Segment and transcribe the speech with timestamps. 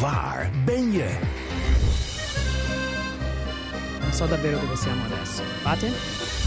[0.00, 1.18] Waar ben je?
[4.00, 5.42] Non so davvero dove siamo adesso.
[5.62, 5.88] Fate?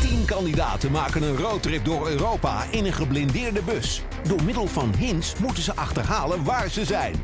[0.01, 4.01] Tien kandidaten maken een roadtrip door Europa in een geblindeerde bus.
[4.27, 7.15] Door middel van hints moeten ze achterhalen waar ze zijn.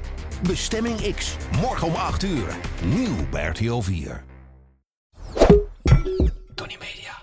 [0.47, 2.55] Bestemming X, morgen om 8 uur.
[2.85, 4.23] Nieuw bij RTL 4.
[6.55, 7.21] Tony Media.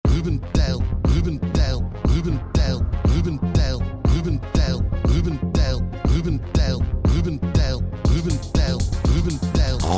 [0.00, 3.57] Ruben Tijl, Ruben Tijl, Ruben Tijl, Ruben Tijl,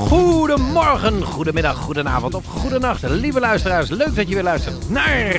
[0.09, 3.03] Goedemorgen, goedemiddag, goedenavond of goedenacht.
[3.03, 5.33] Lieve luisteraars, leuk dat je weer luistert naar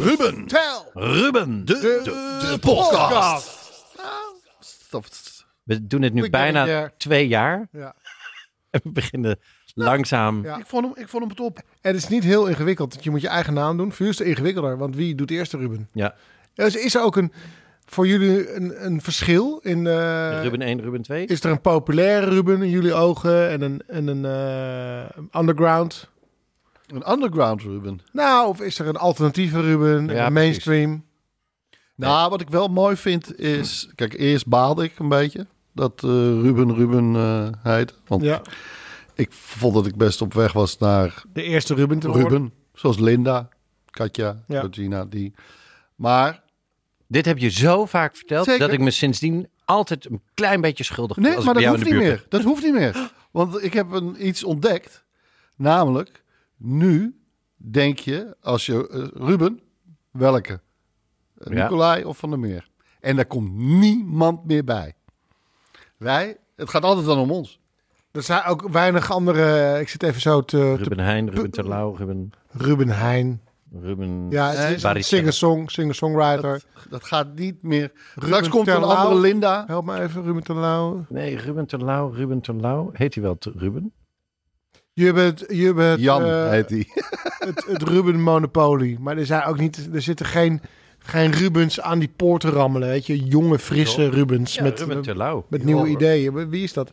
[0.00, 2.02] Ruben Tijl, Ruben, de, de,
[2.50, 3.58] de podcast.
[5.62, 6.92] We doen het nu Ik ben bijna een jaar.
[6.96, 7.68] twee jaar.
[7.72, 7.94] Ja.
[8.70, 9.38] En we beginnen
[9.74, 10.42] langzaam.
[10.44, 10.56] Ja.
[10.56, 11.56] Ik vond hem, ik vond hem top.
[11.56, 13.04] En het is niet heel ingewikkeld.
[13.04, 13.92] Je moet je eigen naam doen.
[13.98, 15.88] Is het ingewikkelder, want wie doet eerst de Ruben?
[15.92, 16.14] Ja.
[16.54, 17.32] Dus is er ook een,
[17.90, 19.86] voor jullie een, een verschil in...
[19.86, 21.26] eh, Ruben 1, Ruben 2.
[21.26, 26.08] Is er een populaire Ruben in jullie ogen en een, en een eh, underground?
[26.86, 28.00] Een underground Ruben.
[28.12, 31.04] Nou, of is er een alternatieve Ruben, Ja, een mainstream?
[31.94, 33.90] Nou, wat ik wel mooi vind is...
[33.94, 37.94] Kijk, eerst baalde ik een beetje dat eh, Ruben Ruben eh heet.
[38.06, 38.42] Want Ja,
[39.14, 42.28] ik vond dat ik best op weg was naar de eerste Ruben te worden.
[42.28, 42.52] Ruben.
[42.74, 43.48] Zoals Linda,
[43.90, 44.60] Katja, Ja.
[44.60, 45.34] Georgina, die.
[45.94, 46.42] Maar
[47.10, 48.60] Dit heb je zo vaak verteld Zeker.
[48.60, 51.70] dat ik me sindsdien altijd een klein beetje schuldig voel Nee, als maar ik bij
[51.70, 52.26] dat hoeft niet meer.
[52.28, 53.12] Dat hoeft niet meer.
[53.30, 55.04] Want ik heb een, iets ontdekt.
[55.56, 56.22] Namelijk,
[56.56, 57.20] nu
[57.56, 59.60] denk je, als je eh, Ruben,
[60.10, 60.60] welke?
[61.38, 61.62] Eh, Ja.
[61.62, 62.68] Nicolai of Van der Meer?
[63.00, 64.94] En daar komt niemand meer bij.
[65.96, 67.60] Wij, het gaat altijd dan om ons.
[68.12, 69.78] Er zijn ook weinig andere...
[69.80, 72.32] Ik zit even zo te Ruben Heijn, Ruben Terlouw, Ruben...
[72.50, 73.42] Ruben Heijn.
[73.72, 74.26] Ruben...
[74.30, 76.62] Ja, het is singer-song, singer-songwriter.
[76.88, 77.92] Dat gaat niet meer.
[78.14, 79.64] Ruben Straks komt er een andere Linda.
[79.66, 81.04] Help me even, Ruben Terlouw.
[81.08, 82.90] Nee, Ruben Terlouw, Ruben Terlouw.
[82.92, 83.92] Heet hij wel te- Ruben?
[84.92, 86.92] Je bent, je bent Jan eh, heet die.
[87.46, 88.96] het, het Ruben Monopoly.
[89.00, 90.60] Maar er zijn ook niet, er zitten geen,
[90.98, 92.88] geen Rubens aan die poort te rammelen.
[92.88, 96.48] Weet je, jonge, frisse Rubens Ja, met, Ruben met, nieuwe ideeën.
[96.50, 96.92] Wie is dat?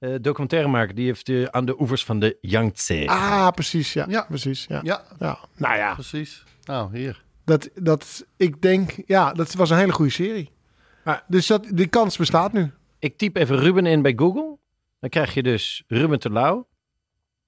[0.00, 3.06] Eh, documentairemaker, die heeft eh, aan de oevers van de Yangtze.
[3.06, 3.92] Ah, precies.
[3.92, 4.22] Ja, Ja.
[4.28, 4.66] precies.
[4.68, 4.80] Ja.
[4.82, 5.38] Ja, Ja.
[5.56, 6.44] Nou ja, precies.
[6.64, 7.24] Nou, hier.
[7.44, 10.50] dat, dat, ik denk, ja, dat was een hele goede serie.
[11.04, 12.70] Maar- dus dat, die kans bestaat nu.
[12.98, 14.58] Ik typ even Ruben in bij Google.
[15.00, 16.68] Dan krijg je dus Ruben Terlouw.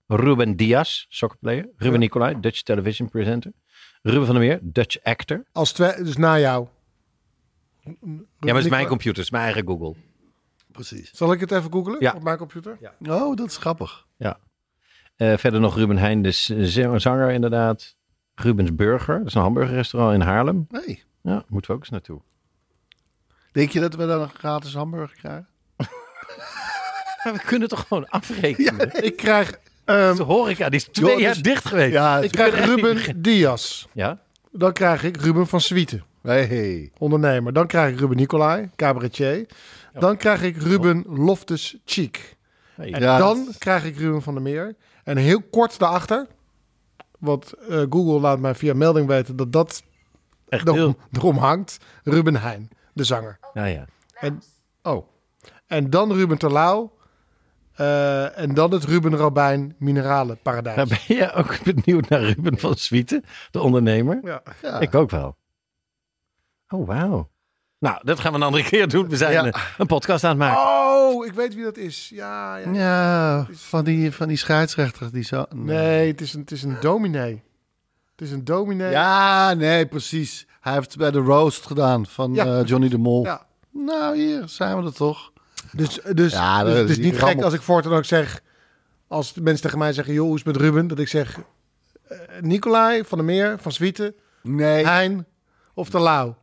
[0.06, 1.68] Ruben Diaz, soccerplayer.
[1.76, 1.98] Ruben Ja.
[1.98, 3.52] Nicolai, Dutch television presenter.
[4.02, 5.44] Ruben van der Meer, Dutch actor.
[5.52, 6.66] Als twee, dus na jou.
[7.84, 7.92] Ja,
[8.40, 9.94] maar het is mijn computer, het is mijn eigen Google.
[10.72, 11.10] Precies.
[11.10, 12.12] Zal ik het even googlen Ja.
[12.12, 12.78] op mijn computer?
[13.08, 14.06] Oh, dat is grappig.
[15.16, 16.50] Eh, verder nog Ruben Heijn, z-
[16.96, 17.96] zanger inderdaad.
[18.34, 20.66] Rubens Burger, dat is een hamburgerrestaurant in Haarlem.
[20.70, 22.20] Hey, Ja, moeten we ook eens naartoe.
[23.52, 25.46] denk je dat we dan een gratis hamburger krijgen?
[27.22, 28.90] We kunnen toch gewoon afrekenen?
[29.04, 31.92] Ik krijg, ehm, de horeca, die is twee Joh, jaar dicht geweest.
[31.92, 33.86] Ja, ik krijg Ruben Diaz.
[33.92, 34.18] Ja?
[34.52, 36.04] Dan krijg ik Ruben van Swieten.
[36.22, 36.90] Hey.
[36.98, 37.52] ondernemer.
[37.52, 39.46] Dan krijg ik Ruben Nicolai, cabaretier.
[39.92, 42.36] Dan krijg ik Ruben Loftus Cheek.
[42.74, 42.92] Hey.
[42.92, 44.76] En Ja, dan dat- krijg ik Ruben van der Meer.
[45.04, 46.26] En heel kort daarachter,
[47.18, 49.82] want eh, Google laat mij via melding weten dat dat
[50.48, 51.78] Echt erom, hangt.
[52.02, 53.38] Ruben Heijn, de zanger.
[53.54, 53.84] Ja, ja.
[54.12, 54.42] En,
[54.82, 55.06] Oh,
[55.66, 56.92] en dan Ruben Terlouw.
[57.72, 60.76] eh, en dan het Ruben Robijn Mineralen Paradijs.
[60.76, 64.20] Nou, ben je ook benieuwd naar Ruben van Swieten, de ondernemer?
[64.24, 64.42] ja.
[64.62, 64.80] ja.
[64.80, 65.36] Ik ook wel.
[66.68, 67.30] Oh, wauw.
[67.82, 69.08] Nou, dat gaan we een andere keer doen.
[69.08, 69.44] We zijn Ja.
[69.50, 70.60] eh, een podcast aan het maken.
[70.62, 72.10] Oh, ik weet wie dat is.
[72.14, 72.72] Ja, ja.
[72.72, 75.44] Ja, van die, van die scheidsrechter die zo...
[75.54, 77.42] Nee, het is een, het is een dominee.
[78.10, 78.90] Het is een dominee.
[78.90, 80.46] Ja, nee, precies.
[80.60, 83.24] Hij heeft bij de roast gedaan van Ja, eh, Johnny de Mol.
[83.24, 83.46] Ja.
[83.70, 85.32] Nou, hier zijn we er toch.
[85.72, 88.40] Dus, dus, Ja, dus het is niet gek als ik voortaan ook zeg...
[89.08, 90.86] Als de mensen tegen mij zeggen, joh, hoe is het met Ruben?
[90.86, 91.38] Dat ik zeg,
[92.08, 94.86] eh, Nicolai van der Meer, van Zwieten, Nee.
[94.86, 95.26] Hein
[95.74, 96.36] of de Lauw.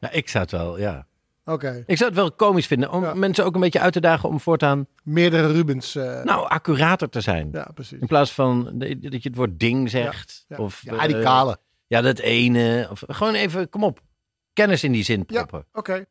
[0.00, 1.06] Nou, ik zou het wel, ja.
[1.44, 3.14] Oké, Ik zou het wel komisch vinden om Ja.
[3.14, 5.94] mensen ook een beetje uit te dagen om voortaan, meerdere Rubens.
[5.94, 7.48] eh, nou, accurater te zijn.
[7.52, 8.00] ja, precies.
[8.00, 10.44] In plaats van dat je het woord ding zegt.
[10.48, 10.56] Ja.
[10.56, 11.58] Of, Ja, die eh, kale.
[11.86, 12.88] ja, dat ene.
[12.90, 14.00] Of gewoon even, kom op.
[14.52, 15.66] kennis in die zin Ja, proppen.
[15.72, 16.04] oké.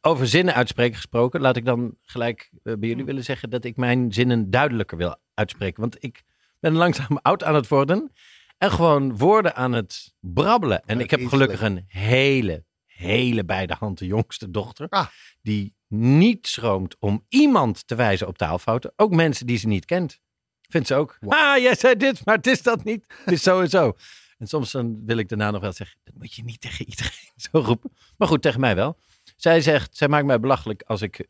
[0.00, 2.84] Over zinnen uitspreken gesproken, laat ik dan gelijk eh, bij Hm.
[2.86, 5.80] jullie willen zeggen dat ik mijn zinnen duidelijker wil uitspreken.
[5.80, 6.22] Want ik
[6.60, 8.12] ben langzaam oud aan het worden
[8.58, 10.82] en gewoon woorden aan het brabbelen.
[10.86, 12.64] En ik heb gelukkig een hele,
[13.02, 14.88] hele bij de hand de jongste dochter.
[14.88, 15.06] Ah.
[15.42, 18.92] Die niet schroomt om iemand te wijzen op taalfouten.
[18.96, 20.20] Ook mensen die ze niet kent.
[20.68, 21.18] Vindt ze ook.
[21.20, 23.04] Ah, jij zei dit, maar het is dat niet.
[23.24, 23.96] Het is zo en zo.
[24.38, 27.32] En soms dan wil ik daarna nog wel zeggen, dat moet je niet tegen iedereen
[27.36, 27.92] zo roepen.
[28.16, 28.98] Maar goed, tegen mij wel.
[29.36, 31.26] Zij zegt, zij maakt mij belachelijk als ik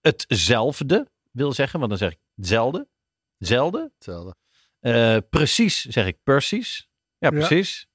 [0.00, 1.78] hetzelfde wil zeggen.
[1.78, 2.18] Want dan zeg ik.
[2.36, 2.88] Zelden.
[3.94, 4.36] Hetzelfde.
[4.80, 6.88] Eh, precies zeg ik precies.
[7.18, 7.30] Ja.
[7.30, 7.88] precies.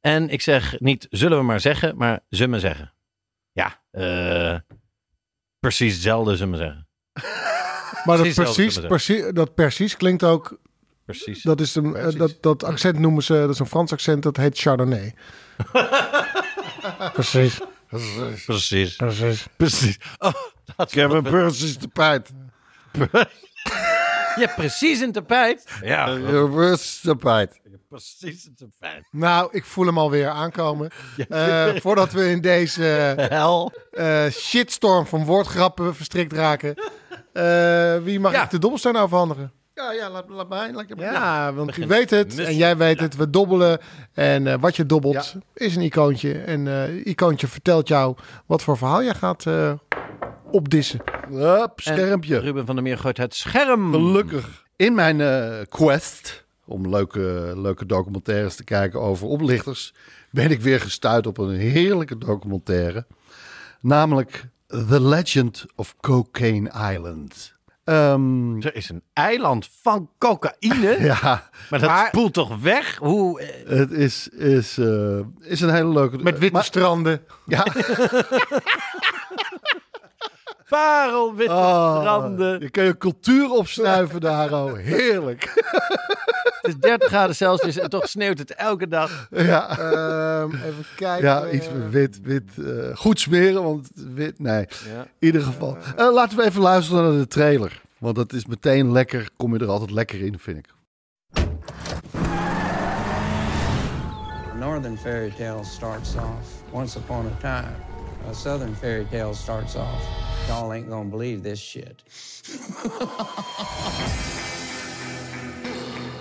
[0.00, 2.92] En ik zeg niet zullen we maar zeggen, maar ze me zeggen.
[3.52, 4.56] Ja, eh,
[5.58, 6.88] precies hetzelfde ze me zeggen.
[8.04, 10.58] Maar dat Precies precies, precies, dat precies klinkt ook...
[11.04, 11.42] Precies.
[11.42, 12.18] Dat, is een, eh, Precies.
[12.18, 13.32] dat, dat accent noemen ze...
[13.32, 15.14] Dat is een Frans accent, dat heet Chardonnay.
[17.12, 17.60] precies.
[18.46, 18.96] Precies.
[18.96, 19.46] Precies.
[19.56, 19.98] Precies.
[20.18, 20.32] Oh,
[20.76, 22.30] dat Ik heb een precies tapijt.
[24.38, 25.64] Je hebt precies een tapijt.
[25.82, 27.60] Ja, heb een precies tapijt.
[27.88, 29.08] precies een tapijt.
[29.10, 30.90] Nou, ik voel hem alweer aankomen.
[31.28, 32.82] Eh, voordat we in deze
[33.28, 33.72] Hel.
[33.90, 36.74] eh, shitstorm van woordgrappen verstrikt raken.
[37.32, 38.42] eh, wie mag Ja.
[38.44, 39.52] ik de dobbelsteen overhandigen?
[39.74, 40.72] Ja, ja, laat, laat mij.
[40.72, 41.82] Laat ik Ja, want Begin.
[41.84, 43.16] u weet het en jij weet het.
[43.16, 43.78] We dobbelen
[44.14, 45.40] en eh, wat je dobbelt Ja.
[45.54, 46.32] is een icoontje.
[46.38, 49.72] En eh icoontje vertelt jou wat voor verhaal jij gaat eh,
[50.50, 51.00] opdissen.
[51.30, 52.38] Hup, schermpje.
[52.38, 53.92] Ruben van der Meer gooit het scherm.
[53.92, 54.64] Gelukkig.
[54.76, 59.94] In mijn eh, quest om leuke, leuke documentaires te kijken over oplichters,
[60.30, 63.06] ben ik weer gestuurd op een heerlijke documentaire.
[63.80, 67.56] Namelijk The Legend of Cocaine Island.
[67.84, 70.96] Ehm, Er is een eiland van cocaïne.
[71.04, 72.96] ja, Maar dat Maar- spoelt toch weg?
[72.96, 73.40] Hoe...
[73.40, 76.16] eh, het is, is, eh, is een hele leuke...
[76.18, 77.20] Met witte maar- stranden.
[77.46, 77.66] Ja,
[80.68, 82.60] Parelwitte Ah, stranden.
[82.60, 84.72] je kan je cultuur opsnuiven daar, oh.
[84.76, 85.52] Heerlijk.
[86.60, 89.28] Het is 30 graden Celsius en toch sneeuwt het elke dag.
[89.30, 89.78] ja.
[89.78, 91.26] Ehm, even kijken.
[91.28, 92.20] Ja, iets met wit.
[92.22, 94.66] wit eh, goed smeren, want wit, nee.
[94.94, 95.00] Ja.
[95.00, 95.76] In ieder geval.
[95.96, 97.80] Eh, laten we even luisteren naar de trailer.
[97.98, 100.66] Want dat is meteen lekker, kom je er altijd lekker in, vind ik.
[104.58, 107.74] Northern fairy tale starts off once upon a time.
[108.28, 110.02] A southern fairy tale starts off.
[110.48, 112.02] Y'all ain't gonna believe this shit.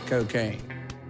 [0.09, 0.59] Cocaine.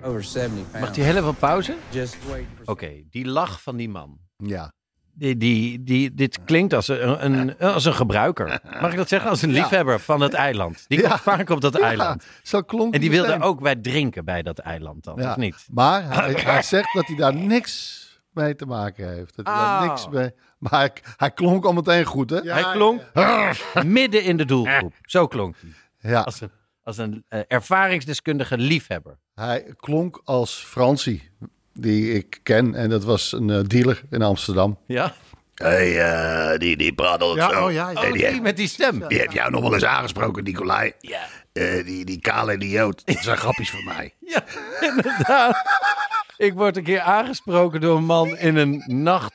[0.04, 0.96] Over 70 Mag pounds.
[0.96, 1.76] die heel even pauze?
[1.90, 4.18] Just wait for Oké, die lach van die man.
[4.38, 4.72] Ja.
[5.14, 8.60] Die, die, die, dit klinkt als een, een, als een gebruiker.
[8.82, 9.30] Mag ik dat zeggen?
[9.30, 10.86] Als een liefhebber van het eiland.
[10.88, 11.18] Die komt Ja.
[11.18, 12.24] vaak op dat eiland.
[12.24, 13.42] Ja, zo klonk En die wilde meteen.
[13.44, 15.30] ook bij drinken bij dat eiland dan, Ja.
[15.30, 15.68] of niet?
[15.72, 19.36] Maar hij, hij zegt dat hij daar niks mee te maken heeft.
[19.36, 19.88] Dat hij daar Ah.
[19.88, 20.32] niks mee...
[20.70, 22.40] Maar hij, hij klonk al meteen goed, hè?
[22.52, 23.02] hij klonk
[23.86, 24.94] midden in de doelgroep.
[25.02, 26.12] Zo klonk hij.
[26.12, 26.22] Ja.
[26.22, 26.52] Als een,
[26.84, 29.18] als een eh, ervaringsdeskundige liefhebber.
[29.36, 31.30] Hij klonk als Francie,
[31.74, 32.76] die ik ken.
[32.76, 34.80] En dat was een eh, dealer in Amsterdam.
[34.88, 35.14] Ja?
[35.54, 36.02] Hey,
[36.52, 37.66] eh, die, die praat altijd Ja, zo.
[37.66, 38.02] oh ja, ja.
[38.02, 39.08] Oh, die met die stem.
[39.08, 40.92] Die heb jou nog wel eens aangesproken, Nicolai.
[41.00, 41.22] Ja.
[41.54, 43.06] Eh, die, die kale en die jood.
[43.06, 44.14] Dat zijn grapjes van mij.
[44.20, 44.44] Ja,
[44.80, 45.64] inderdaad.
[46.38, 48.82] Ik word een keer aangesproken door een man in een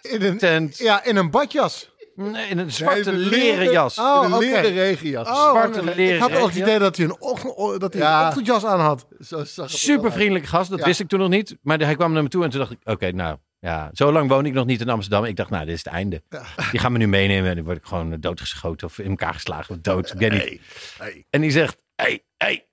[0.03, 1.91] In een, ja, in een badjas.
[2.15, 3.99] Nee, in een zwarte Nee, leren leren- jas.
[3.99, 4.45] Oh, in een oké.
[4.45, 5.29] leren regenjas.
[5.29, 8.21] Oh, Zwarte leren ik had al het idee dat hij een, ochtend, dat hij Ja.
[8.23, 9.07] een ochtendjas aan had.
[9.21, 10.85] Zo zag het er Super vriendelijke gast, dat Ja.
[10.85, 11.57] wist ik toen nog niet.
[11.63, 14.29] Maar hij kwam naar me toe en toen dacht ik, oké, nou, ja, zo lang
[14.29, 15.25] woon ik nog niet in Amsterdam.
[15.25, 16.23] Ik dacht, nou, dit is het einde.
[16.71, 19.75] Die gaan me nu meenemen en dan word ik gewoon doodgeschoten of in elkaar geslagen
[19.75, 20.13] of dood.
[20.13, 20.41] Ik weet niet.
[20.43, 20.61] Hey,
[20.99, 21.27] hey.
[21.31, 22.67] En die zegt, Hey, hey.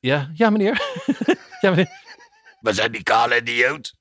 [0.00, 0.82] ja, ja meneer.
[1.60, 1.88] ja meneer.
[2.60, 3.94] Waar zijn die kale en die jood?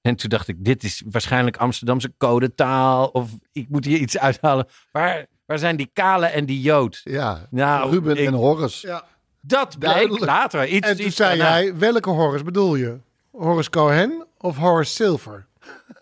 [0.00, 3.06] En toen dacht ik, dit is waarschijnlijk Amsterdamse codetaal.
[3.06, 4.66] Of ik moet hier iets uithalen.
[4.92, 7.00] Waar, waar zijn die kale en die jood?
[7.04, 8.86] Ja, Nou, Ruben ik- en Horace.
[8.86, 9.04] Ja.
[9.40, 10.24] Dat bleek Duidelijk.
[10.24, 10.66] later.
[10.66, 11.58] Iets, En toen iets zei daarna.
[11.60, 12.98] jij, welke Horace bedoel je?
[13.30, 15.46] Horace Cohen of Horace Silver?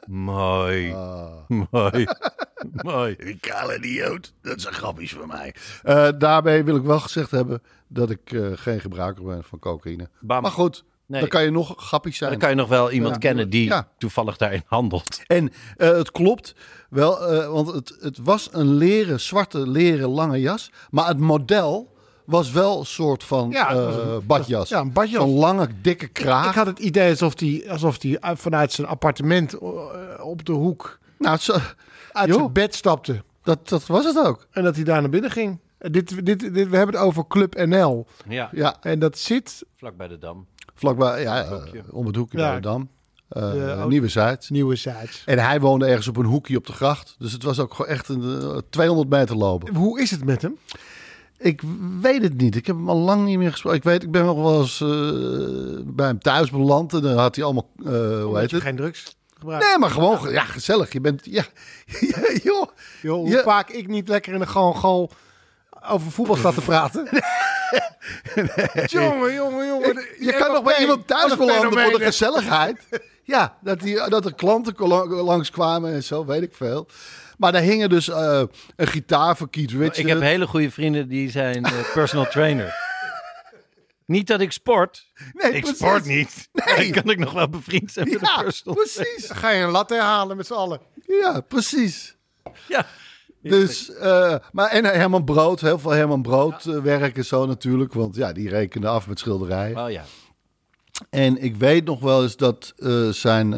[0.06, 1.32] Mooi, Ah.
[1.70, 2.06] mooi,
[2.82, 3.16] mooi.
[3.24, 4.34] Die kale en die jood.
[4.42, 5.54] Dat zijn grapjes van mij.
[5.82, 10.08] Eh, daarbij wil ik wel gezegd hebben dat ik eh, geen gebruiker ben van cocaïne.
[10.20, 10.42] Bam.
[10.42, 11.20] Maar goed, Nee.
[11.20, 12.30] dan kan je nog grappig zijn.
[12.30, 13.18] Dan kan je nog wel iemand Ja.
[13.20, 13.88] kennen die Ja.
[13.98, 15.20] toevallig daarin handelt.
[15.26, 16.54] En eh, het klopt
[16.90, 20.70] wel, eh, want het, het was een leren, zwarte leren lange jas.
[20.90, 21.92] Maar het model
[22.24, 24.68] was wel een soort van Ja, eh, badjas.
[24.68, 25.30] ja, een badjas.
[25.30, 26.48] Lange, dikke kraag.
[26.48, 29.58] Ik had het idee alsof hij alsof die uit- vanuit zijn appartement
[30.20, 31.52] op de hoek Nou, zo,
[32.12, 32.38] uit Joh.
[32.38, 33.22] zijn bed stapte.
[33.42, 34.46] dat, dat was het ook.
[34.50, 35.60] En dat hij daar naar binnen ging.
[35.78, 38.06] Dit, dit, dit, we hebben het over Club NL.
[38.28, 39.64] Ja, Ja, En dat zit...
[39.76, 40.46] vlak bij de dam.
[40.74, 41.82] Vlakbij, ja, eh, hoekje.
[41.90, 42.44] om het hoekje Ja.
[42.46, 42.88] bij de Dam.
[43.28, 44.50] eh, De- Nieuwe Zuid.
[44.50, 45.22] Nieuwe Zuid.
[45.24, 47.14] En hij woonde ergens op een hoekje op de gracht.
[47.18, 49.74] Dus het was ook gewoon echt een eh, 200 meter lopen.
[49.74, 50.58] Hoe is het met hem?
[51.38, 51.62] Ik
[52.00, 52.56] weet het niet.
[52.56, 53.78] Ik heb hem al lang niet meer gesproken.
[53.78, 54.88] Ik weet, ik ben nog wel eens eh,
[55.94, 56.92] bij hem thuis beland.
[56.94, 58.64] En dan had hij allemaal, eh hoe heet je het?
[58.64, 59.64] geen drugs gebruikt.
[59.66, 60.92] Nee, maar gewoon, ge- ja, gezellig.
[60.92, 61.44] Je bent, ja,
[62.00, 62.66] ja joh.
[63.02, 63.42] Joh, hoe Ja.
[63.42, 65.10] vaak ik niet lekker in de gewoon gal
[65.88, 67.08] over voetbal sta te praten.
[68.86, 70.06] Jongen, jongen, jongen.
[70.18, 72.78] Je kan nog bij iemand thuis belanden voor de gezelligheid.
[73.26, 74.74] Ja, dat, die, dat er klanten
[75.08, 76.88] langskwamen en zo, weet ik veel.
[77.38, 78.42] Maar daar hingen dus eh,
[78.76, 79.98] een gitaar voor Keith Richards.
[79.98, 82.74] Ik heb hele goede vrienden die zijn eh, personal trainer.
[84.06, 85.06] Niet dat ik sport.
[85.32, 85.78] Nee, ik precies.
[85.78, 86.48] sport niet.
[86.52, 86.92] Nee.
[86.92, 89.26] Dan kan ik nog wel bevriend zijn met Ja, een personal precies.
[89.28, 90.80] Dan ga je een latte halen met z'n allen.
[91.06, 92.16] Ja, precies.
[92.68, 92.86] Ja.
[93.50, 97.92] Dus, eh, maar en Herman Brood, heel veel Herman Brood eh, werk en zo natuurlijk.
[97.92, 99.78] Want ja, die rekenen af met schilderijen.
[99.84, 100.04] Oh ja.
[101.10, 103.52] En ik weet nog wel eens dat eh, zijn,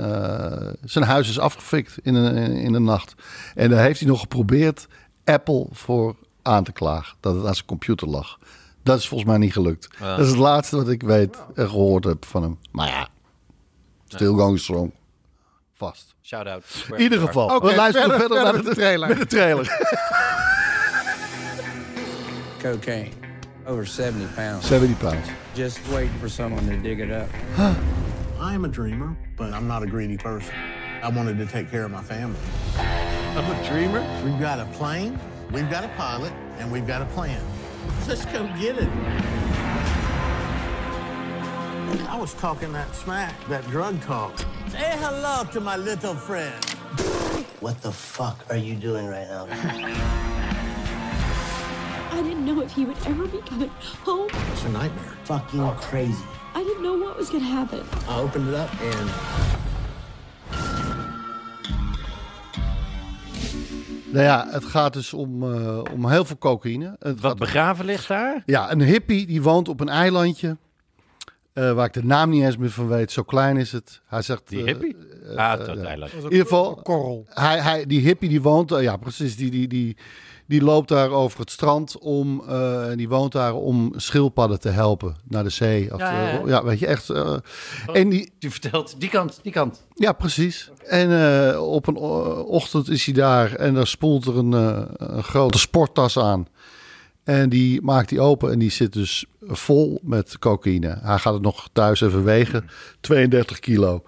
[0.84, 3.14] zijn huis is afgefikt in de, in de nacht.
[3.54, 4.86] En daar heeft hij nog geprobeerd
[5.24, 7.16] Apple voor aan te klagen.
[7.20, 8.38] Dat het aan zijn computer lag.
[8.82, 9.88] Dat is volgens mij niet gelukt.
[9.98, 12.58] Dat is het laatste wat ik weet en gehoord heb van hem.
[12.72, 13.08] Maar ja,
[14.06, 14.92] still going strong.
[15.76, 16.14] Vast.
[16.22, 16.64] Shout out.
[16.94, 19.08] In ieder geval, Oké, we luisteren verder- verder, verder naar met de trailer.
[19.08, 19.66] Met de trailer.
[22.62, 23.10] Cocaine.
[23.66, 24.66] Over 70 pounds.
[24.66, 25.28] 70 pounds.
[25.54, 27.28] Just waiting for someone to dig it up.
[28.40, 30.54] I am a dreamer, but I'm not a greedy person.
[31.02, 32.38] I wanted to take care of my family.
[33.36, 34.02] I'm a dreamer.
[34.24, 35.18] We've got a plane,
[35.52, 37.40] we've got a pilot, and we've got a plan.
[38.08, 38.88] Let's go get it.
[42.00, 44.38] I was talking that smack, that drug talk.
[44.68, 46.64] Say hello to my little friend.
[47.60, 49.46] What the fuck are you doing right now?
[52.12, 53.70] I didn't know if he would ever be coming
[54.04, 54.28] home.
[54.52, 55.16] It's a nightmare.
[55.24, 56.24] Fucking crazy.
[56.54, 57.80] I didn't know what was gonna happen.
[58.08, 59.10] I opened it up and
[64.12, 66.96] Nou ja, het gaat dus om, eh, om heel veel cocaïne.
[66.98, 68.42] Het Wat begraven ligt daar?
[68.46, 70.56] Ja, een hippie die woont op een eilandje.
[71.56, 73.12] Eh, waar ik de naam niet eens meer van weet.
[73.12, 74.00] Zo klein is het.
[74.06, 74.48] Hij zegt.
[74.48, 74.96] Die eh, hippie?
[75.30, 75.92] eh, ah, dat ja.
[75.92, 77.26] In ieder geval, Korrel.
[77.28, 79.96] hij, hij, die hippie die woont, ja precies, die, die, die,
[80.46, 84.68] die loopt daar over het strand om, eh, en die woont daar om schildpadden te
[84.68, 85.92] helpen naar de zee.
[85.94, 86.42] Of, Ja, ja, ja.
[86.46, 87.10] ja, weet je, echt.
[87.10, 87.36] eh,
[87.92, 89.82] en die, Die vertelt, die kant, die kant.
[89.94, 90.70] ja, precies.
[90.84, 91.10] En
[91.50, 91.96] eh, op een
[92.46, 96.46] ochtend is hij daar en daar spoelt er een, eh, een grote sporttas aan.
[97.26, 100.98] En die maakt hij open en die zit dus vol met cocaïne.
[101.02, 102.68] Hij gaat het nog thuis even wegen.
[103.00, 104.02] 32 kilo.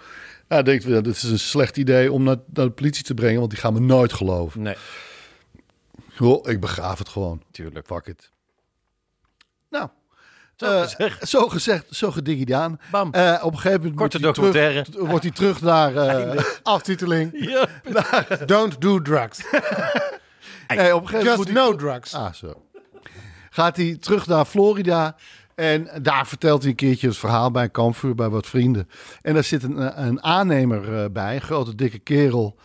[0.48, 3.50] Hij denkt, dit is een slecht idee om naar, naar de politie te brengen, want
[3.50, 4.62] die gaan me nooit geloven.
[4.62, 4.76] Nee,
[6.18, 7.42] Joh, ik begraaf het gewoon.
[7.50, 7.86] tuurlijk.
[7.86, 8.30] Fuck it.
[9.70, 9.88] Nou,
[10.56, 11.28] Zo eh, gezegd.
[11.28, 12.80] zo gezegd, zo gedaan.
[12.90, 13.12] Bam.
[13.12, 14.90] Eh, op een gegeven moment Korte wordt hij documentaire.
[14.90, 15.96] terug, wordt hij terug naar...
[15.96, 17.56] eh, Aftiteling.
[18.46, 19.38] Don't do drugs.
[20.68, 22.14] nee, op een gegeven moment Just moet hij no drugs.
[22.14, 22.62] Ah, zo.
[23.58, 25.16] Gaat hij terug naar Florida.
[25.54, 28.88] En daar vertelt hij een keertje het verhaal bij een kampvuur bij wat vrienden.
[29.22, 32.56] En daar zit een, een aannemer eh, bij, een grote dikke kerel.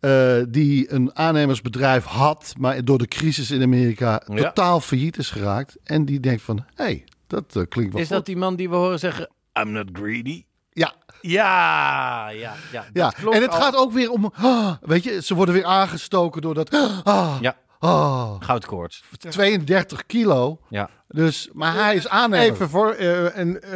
[0.00, 4.34] eh, die een aannemersbedrijf had, maar door de crisis in Amerika Ja.
[4.42, 5.76] totaal failliet is geraakt.
[5.84, 8.16] En die denkt van, hé, hey, dat eh, klinkt wel Is goed.
[8.16, 10.44] dat die man die we horen zeggen, I'm not greedy?
[10.72, 12.84] Ja, Ja, ja, ja.
[12.92, 13.12] ja.
[13.30, 16.54] En het al- gaat ook weer om, ah, weet je, ze worden weer aangestoken door
[16.54, 16.70] dat,
[17.04, 19.02] ah, Ja, ah, goudkoorts.
[19.28, 20.60] 32 kilo.
[20.68, 20.90] Ja.
[21.08, 22.52] Dus, maar hij is aannemer.
[22.54, 23.70] Even voor, eh, en, eh,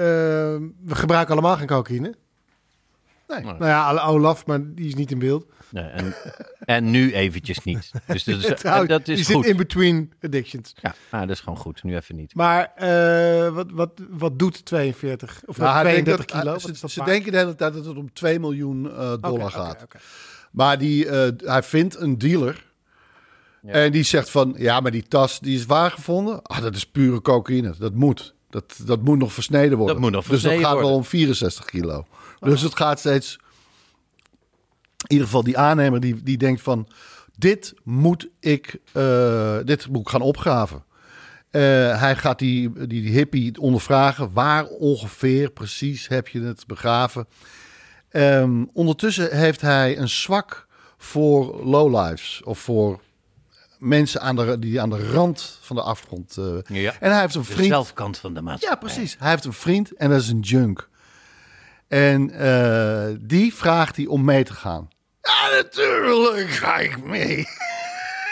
[0.85, 2.15] we gebruiken allemaal geen cocaïne.
[3.29, 3.43] Nee.
[3.43, 5.47] Nou ja, Olaf, maar die is niet in beeld.
[5.69, 6.15] Nee, en,
[6.77, 7.91] en nu eventjes niet.
[8.07, 9.47] Dus dat is, Trouwens, dat die is zit goed.
[9.47, 10.75] in between addictions.
[10.81, 11.83] Ja, nou, dat is gewoon goed.
[11.83, 12.35] Nu even niet.
[12.35, 16.73] Maar eh, wat, wat, wat doet 42 of Nou, hij denkt 32 dat- kilo?
[16.73, 19.83] is ze dat denken de hele tijd dat het om 2 miljoen eh, dollar gaat.
[19.83, 19.99] oké.
[20.51, 22.69] Maar die, eh, hij vindt een dealer.
[23.67, 26.43] En die zegt van, ja, maar die tas die is waar gevonden.
[26.43, 27.75] Ah, dat is pure cocaïne.
[27.79, 28.35] Dat moet.
[28.51, 29.95] Dat, dat moet nog versneden worden.
[29.95, 32.07] Dat moet nog dus dat versneden gaat wel om 64 kilo.
[32.41, 33.39] Dus het gaat steeds...
[35.01, 36.89] In ieder geval die aannemer die, die denkt van...
[37.37, 40.85] Dit moet ik, eh, dit moet ik gaan opgraven.
[41.51, 41.61] Eh,
[42.01, 44.33] hij gaat die, die, die hippie ondervragen.
[44.33, 47.27] Waar ongeveer precies heb je het begraven?
[48.11, 50.67] Ehm, ondertussen heeft hij een zwak
[50.99, 52.41] voor lowlifes.
[52.45, 53.01] Of voor
[53.81, 56.37] mensen aan de, die aan de rand van de afgrond...
[56.37, 56.45] eh,
[56.83, 56.95] Ja.
[57.01, 57.69] En hij heeft een De vriend...
[57.69, 58.89] zelfkant van de maatschappij.
[58.89, 59.17] Ja, precies.
[59.19, 60.89] Hij heeft een vriend en dat is een junk.
[61.89, 64.89] En eh, die vraagt hij om mee te gaan.
[65.23, 67.47] Ja, natuurlijk ga ik mee.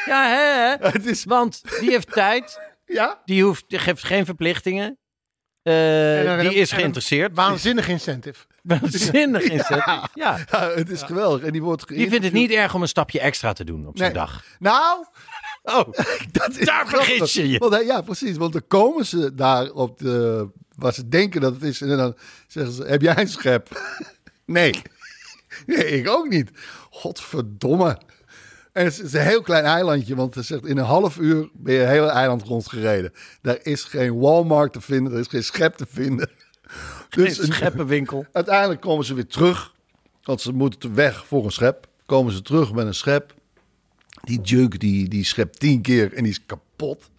[0.06, 0.74] Ja, hè?
[0.90, 2.60] Het is, Want die heeft tijd.
[2.86, 3.22] ja?
[3.24, 4.98] Die, hoeft, die geeft geen verplichtingen.
[5.62, 7.34] En eh die is en geïnteresseerd.
[7.34, 8.44] Waanzinnig incentive.
[8.62, 9.82] Waanzinnig inzet.
[9.84, 10.08] Ja.
[10.14, 10.38] Ja,
[10.74, 11.42] het is geweldig.
[11.46, 13.98] En die wordt Die vindt het niet erg om een stapje extra te doen op
[13.98, 14.20] zijn Nee.
[14.22, 14.44] dag.
[14.58, 15.04] Nou,
[15.68, 15.88] Oh,
[16.32, 17.32] dat is Daar vergis grappig.
[17.32, 17.58] je je.
[17.58, 18.36] Want, hij- ja, precies.
[18.36, 20.48] Want dan komen ze daar op de...
[20.76, 21.80] Waar ze denken dat het is.
[21.80, 23.80] En dan zeggen ze, heb jij een schep?
[24.44, 24.82] nee.
[25.66, 26.50] Nee, ik ook niet.
[26.90, 27.98] Godverdomme.
[28.72, 31.74] En het is een heel klein eilandje, want hij zegt in een half uur ben
[31.74, 33.12] je het hele eiland rondgereden.
[33.42, 36.30] Daar is geen Walmart te vinden, er is geen schep te vinden.
[37.10, 38.26] Dus een scheppenwinkel.
[38.32, 39.72] uiteindelijk komen ze weer terug,
[40.22, 41.86] want ze moeten weg voor een schep.
[42.06, 43.34] Komen ze terug met een schep.
[44.28, 47.10] Die junk die, die schept tien keer en die is kapot.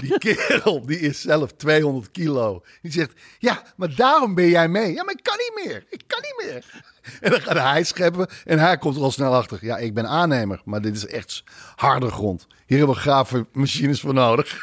[0.00, 2.62] Die kerel, die is zelf 200 kilo.
[2.82, 4.92] Die zegt, ja, maar daarom ben jij mee.
[4.92, 5.86] Ja, maar ik kan niet meer.
[5.90, 6.64] Ik kan niet meer.
[7.20, 9.58] En dan gaat hij scheppen en hij komt er al snel achter.
[9.60, 11.42] Ja, ik ben aannemer, maar dit is echt
[11.76, 12.46] harde grond.
[12.66, 14.58] Hier hebben we graafmachines voor nodig.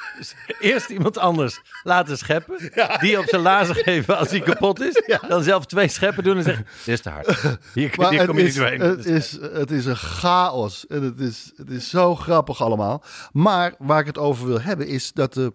[0.60, 2.72] Eerst iemand anders laten scheppen.
[3.00, 5.02] Die op zijn lazen geven als hij kapot is.
[5.28, 7.28] Dan zelf twee scheppen doen en zeggen: Dit is te hard.
[7.74, 8.80] Hier, Maar hier het kom je niet doorheen.
[8.80, 10.88] het, is, het is een chaos.
[10.88, 13.04] En het is, het is zo grappig allemaal.
[13.32, 15.54] Maar waar ik het over wil hebben is dat de,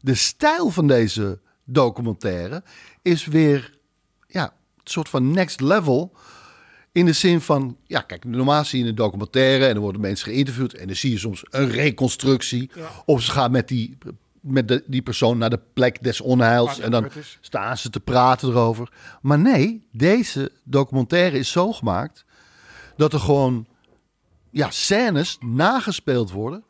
[0.00, 2.62] de stijl van deze documentaire
[3.02, 3.73] is weer
[4.90, 6.12] soort van next level.
[6.92, 10.26] In de zin van, ja, kijk, normaal zie je een documentaire en er worden mensen
[10.26, 12.70] geïnterviewd en dan zie je soms een reconstructie.
[13.04, 13.98] Of ze gaan met die,
[14.40, 17.08] met de, die persoon naar de plek des onheils en dan
[17.40, 18.92] staan ze te praten erover.
[19.22, 22.24] Maar nee, deze documentaire is zo gemaakt
[22.96, 23.66] dat er gewoon
[24.50, 26.64] ja, scènes nagespeeld worden,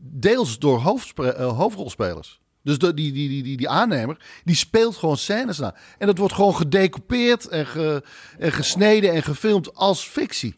[0.00, 2.40] deels door hoofdspre- eh, hoofdrolspelers.
[2.62, 5.74] Dus die, die, die, die, die aannemer, die speelt gewoon scènes na.
[5.98, 8.02] En dat wordt gewoon gedecoupeerd en, ge,
[8.38, 10.56] en gesneden en gefilmd als fictie.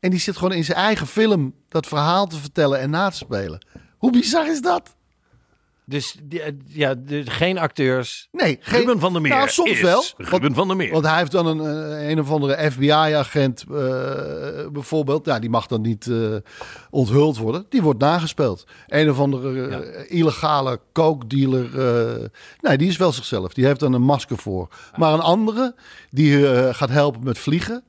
[0.00, 3.16] En die zit gewoon in zijn eigen film dat verhaal te vertellen en na te
[3.16, 3.66] spelen.
[3.96, 4.95] Hoe bizar is dat?
[5.88, 8.28] Dus eh, ja, geen acteurs.
[8.32, 9.30] Nee, geen, Ruben van der Meer.
[9.30, 10.04] Nou, soms is wel.
[10.16, 10.92] Ruben van der Meer.
[10.92, 13.76] Want hij heeft dan een, eh, een of andere FBI-agent eh,
[14.72, 15.26] bijvoorbeeld.
[15.26, 16.10] Ja, die mag dan niet
[16.90, 17.66] onthuld worden.
[17.68, 18.66] Die wordt nagespeeld.
[18.86, 21.70] Een of andere illegale coke-dealer.
[22.60, 23.54] nee, die is wel zichzelf.
[23.54, 24.68] Die heeft dan een masker voor.
[24.96, 25.74] Maar een andere,
[26.10, 27.84] die gaat helpen met vliegen.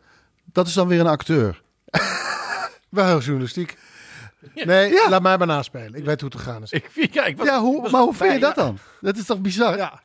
[0.51, 1.61] Dat is dan weer een acteur.
[2.89, 3.77] Heel journalistiek.
[4.65, 5.93] Nee, laat mij maar naspelen.
[5.95, 6.71] Ik weet hoe het te gaan is.
[6.71, 8.77] ik, ja, ik was, Ja, hoe, was maar hoe vind je dat dan?
[9.01, 9.77] Dat is toch bizar?
[9.77, 10.01] Ja,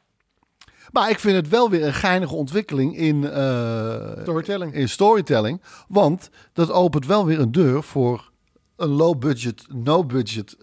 [0.93, 4.75] Maar ik vind het wel weer een geinige ontwikkeling in, eh, storytelling.
[4.75, 5.63] in storytelling.
[5.89, 8.31] Want dat opent wel weer een deur voor
[8.77, 10.57] een low budget, no budget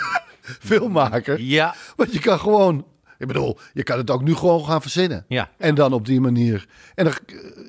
[0.68, 1.40] filmmaker.
[1.40, 2.86] Ja, Want je kan gewoon,
[3.18, 5.24] ik bedoel, je kan het ook nu gewoon gaan verzinnen.
[5.28, 5.50] ja.
[5.58, 6.66] En dan op die manier.
[6.94, 7.14] En dan,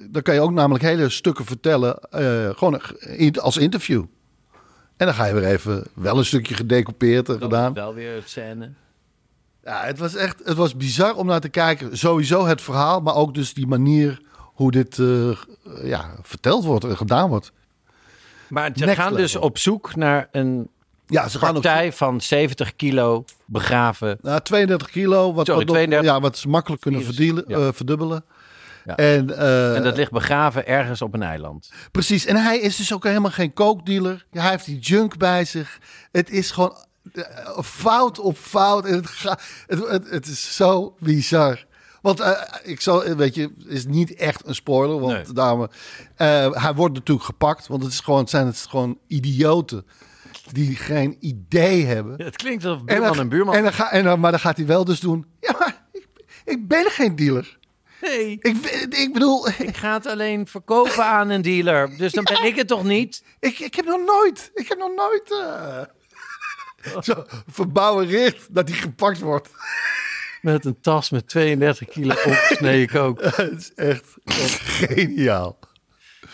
[0.10, 2.82] dan kan je ook namelijk hele stukken vertellen, eh, gewoon
[3.42, 4.04] als interview.
[4.98, 7.74] En dan ga je weer even wel een stukje gedecoupeerd en gedaan.
[7.74, 8.70] Wel weer het scène.
[9.64, 11.98] Ja, het was echt, het was bizar om naar te kijken.
[11.98, 15.38] Sowieso het verhaal, maar ook dus die manier hoe dit eh,
[15.84, 17.52] ja, verteld wordt en gedaan wordt.
[18.50, 20.70] Maar ze Next gaan dus op zoek naar een
[21.08, 24.18] Ja, ze gaan ook partij van 70 kilo begraven.
[24.22, 26.12] Nou, 32 kilo, wat, Sorry, wat, nog- 32.
[26.12, 27.58] ja, wat ze makkelijk kunnen Virus, verdielen, ja.
[27.58, 28.24] eh, verdubbelen.
[28.88, 28.96] Ja.
[28.96, 31.72] En, eh, En dat ligt begraven ergens op een eiland.
[31.92, 34.26] Precies, en hij is dus ook helemaal geen kookdealer.
[34.32, 35.80] Hij heeft die junk bij zich.
[36.12, 36.76] Het is gewoon
[37.14, 38.86] eh, fout op fout.
[38.86, 41.66] En het, ga, het, het, het is zo bizar.
[42.02, 42.32] Want eh,
[42.64, 45.00] ik zal, weet je, is niet echt een spoiler.
[45.00, 45.34] Want Nee.
[45.34, 45.68] daarom,
[46.16, 47.68] eh, hij wordt natuurlijk gepakt.
[47.68, 49.86] Want het, is gewoon, zijn het gewoon idioten
[50.52, 52.14] die geen idee hebben.
[52.18, 53.56] Ja, het klinkt alsof En buurman dan- en buurman.
[53.56, 55.26] En dan ga, en dan, maar dan gaat hij wel dus doen.
[55.40, 56.08] Ja, maar ik,
[56.46, 57.58] ik ben geen dealer.
[58.02, 58.58] Nee, Ik,
[58.90, 61.98] ik bedoel, ik ga het alleen verkopen aan een dealer.
[61.98, 63.24] Dus dan ben ik het toch niet?
[63.40, 65.84] Ik, ik heb nog nooit, ik heb nog nooit eh,
[67.02, 69.50] zo verbouwereerd dat hij gepakt wordt.
[70.42, 73.22] Met een tas met 32 kilo opgesneden kook.
[73.22, 75.60] Het is echt, echt geniaal.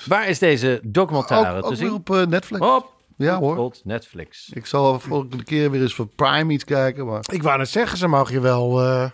[0.06, 1.94] Waar is deze documentaire Ook, te ook zien?
[1.94, 2.66] op eh, Netflix.
[2.66, 2.92] Op.
[3.18, 3.76] Ja hoor.
[3.84, 4.50] Netflix.
[4.54, 7.06] Ik zal volgende keer weer eens voor Prime iets kijken.
[7.06, 7.24] Maar...
[7.32, 9.10] Ik wou net zeggen, ze mogen je wel eh,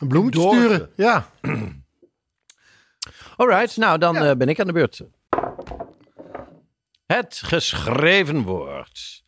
[0.00, 0.58] een bloemetje Dorpen.
[0.60, 0.90] sturen.
[0.96, 1.26] Ja.
[3.36, 5.02] Alright, nou dan eh, ben ik aan de beurt.
[7.06, 9.22] Het geschreven woord.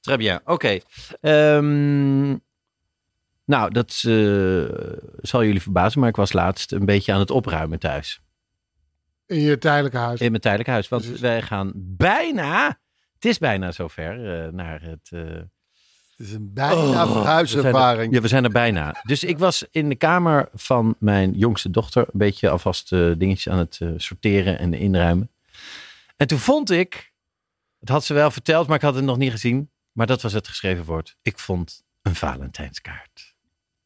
[0.00, 0.78] Très bien, oké.
[1.20, 2.28] Ehm,
[3.44, 4.64] nou, dat eh,
[5.20, 8.20] zal jullie verbazen, maar ik was laatst een beetje aan het opruimen thuis.
[9.26, 10.20] In je tijdelijke huis.
[10.20, 10.88] In mijn tijdelijk huis.
[10.88, 11.20] Want Precies.
[11.20, 12.66] wij gaan bijna,
[13.14, 15.10] het is bijna zover, eh, naar het...
[16.16, 18.08] Het is een bijna Oh, we verhuiservaring.
[18.08, 19.00] er- Ja, we zijn er bijna.
[19.02, 23.52] Dus ik was in de kamer van mijn jongste dochter een beetje alvast eh, dingetjes
[23.52, 25.30] aan het eh, sorteren en inruimen.
[26.16, 27.12] En toen vond ik,
[27.80, 29.70] het had ze wel verteld, maar ik had het nog niet gezien.
[29.92, 31.16] Maar dat was het geschreven woord.
[31.22, 33.34] Ik vond een Valentijnskaart.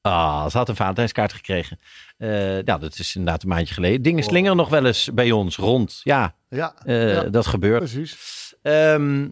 [0.00, 1.78] Ah, ze had een Valentijnskaart gekregen.
[2.16, 2.28] Eh,
[2.64, 4.02] nou, dat is inderdaad een maandje geleden.
[4.02, 6.00] Dingen slingeren nog wel eens bij ons rond.
[6.02, 6.74] Ja, Ja.
[6.84, 7.22] Ja.
[7.22, 7.78] dat gebeurt.
[7.78, 8.54] Precies.
[8.62, 9.28] Ehm,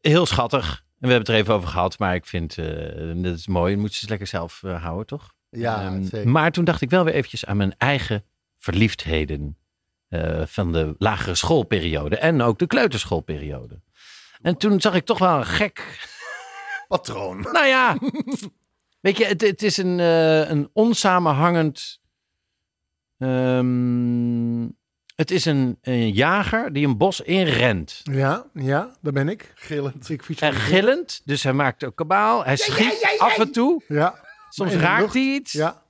[0.00, 0.81] heel schattig.
[1.02, 3.70] En we hebben het er even over gehad, maar ik vind eh dat is mooi.
[3.70, 5.32] Je moet ze eens lekker zelf eh, houden, toch?
[5.50, 6.28] Ja, Ehm, zeker.
[6.28, 8.24] maar toen dacht ik wel weer eventjes aan mijn eigen
[8.58, 9.56] verliefdheden
[10.08, 13.80] eh, van de lagere schoolperiode en ook de kleuterschoolperiode.
[14.42, 16.08] En toen zag ik toch wel een gek
[16.88, 17.40] Patroon.
[17.40, 17.98] nou ja,
[19.00, 22.00] weet je, het, het is een, een onsamenhangend.
[23.18, 24.68] ehm,
[25.22, 28.00] het is een, een jager die een bos inrent.
[28.02, 29.52] Ja, ja, daar ben ik.
[29.54, 30.08] Gillend.
[30.08, 32.44] Ik fiets En gillend, dus hij maakt ook kabaal.
[32.44, 33.82] Hij schiet af en toe.
[33.88, 34.14] Ja,
[34.48, 35.14] Soms in de raakt lucht.
[35.14, 35.52] hij iets.
[35.52, 35.82] ja.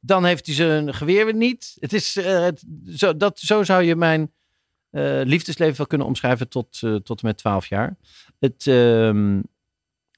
[0.00, 1.76] Dan heeft hij zijn geweer weer niet.
[1.80, 4.32] Het is, eh, het, zo, dat, zo zou je mijn
[4.90, 7.96] eh, liefdesleven wel kunnen omschrijven tot, eh, tot en met 12 jaar.
[8.38, 9.36] Het, ehm,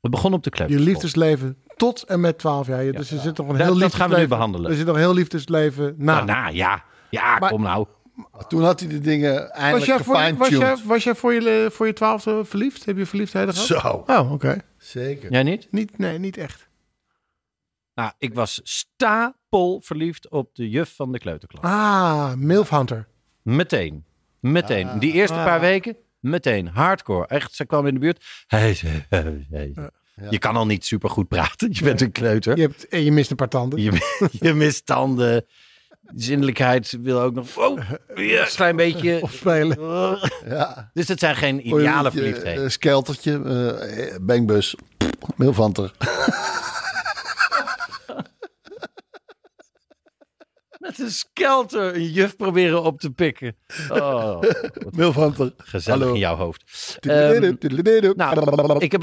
[0.00, 0.92] het begon op de Je kleuterschool.
[0.92, 2.85] liefdesleven tot en met 12 jaar.
[2.85, 4.70] Ja, Dus er zit nog een Dat- heel dat gaan we nu liefdesleven- behandelen.
[4.70, 6.14] Er zit nog een heel liefdesleven na.
[6.16, 6.85] Daarna, ja.
[7.11, 7.87] Ja, Maar- kom nou.
[8.48, 10.85] Toen had hij de dingen eindelijk voor, was, jij, gefine-tuned.
[10.85, 12.85] was jij voor je, voor je twaalfde verliefd?
[12.85, 13.83] Heb je verliefdheden gehad?
[13.83, 14.04] Zo.
[14.06, 14.59] Oh, oké.
[14.78, 15.33] Zeker.
[15.33, 15.66] Jij niet?
[15.70, 16.68] Niet, nee, niet echt.
[17.94, 21.64] Nou, ik was stapel verliefd op de juf van de kleuterklas.
[21.64, 23.09] Ah, Milf Hunter.
[23.42, 24.04] Meteen.
[24.40, 24.88] Meteen.
[24.88, 25.00] Ah.
[25.00, 25.44] Die eerste Ah.
[25.44, 26.66] paar weken, meteen.
[26.68, 27.26] Hardcore.
[27.26, 28.24] Echt, ze kwam in de buurt.
[28.46, 29.74] Hey, hey, hey, hey.
[30.30, 31.68] Je kan al niet super goed praten.
[31.72, 32.56] Je bent een kleuter.
[32.56, 33.80] Je, hebt, en je mist een paar tanden.
[33.83, 35.44] Je, je mist tanden.
[36.14, 37.56] Zinnelijkheid wil ook nog.
[37.56, 37.80] Oh,
[38.14, 39.18] ja, een klein beetje.
[39.22, 39.78] Of spelen.
[40.48, 40.90] Ja.
[40.94, 42.64] Dus dat zijn geen ideale een verliefdheden.
[42.64, 44.74] eh, skeltertje, eh, bangbus,
[45.36, 45.92] milfanter.
[50.78, 53.56] Met een skelter een juf proberen op te pikken.
[53.88, 54.42] Oh,
[54.90, 55.52] milfanter.
[55.56, 56.14] gezellig Hallo.
[56.14, 56.96] in jouw hoofd.
[57.00, 57.16] Ehm,
[58.16, 59.02] Nou, ik heb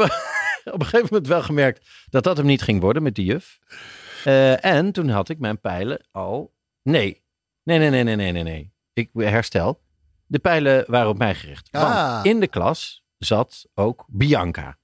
[0.65, 3.57] op een gegeven moment wel gemerkt dat dat hem niet ging worden met die juf.
[4.23, 6.55] Eh, en toen had ik mijn pijlen al.
[6.91, 7.23] Nee.
[7.63, 8.73] Nee, nee, nee, nee, nee, nee, nee.
[8.93, 9.81] Ik herstel.
[10.25, 11.69] De pijlen waren op mij gericht.
[11.71, 12.19] Want Ah.
[12.23, 14.77] in de klas zat ook Bianca.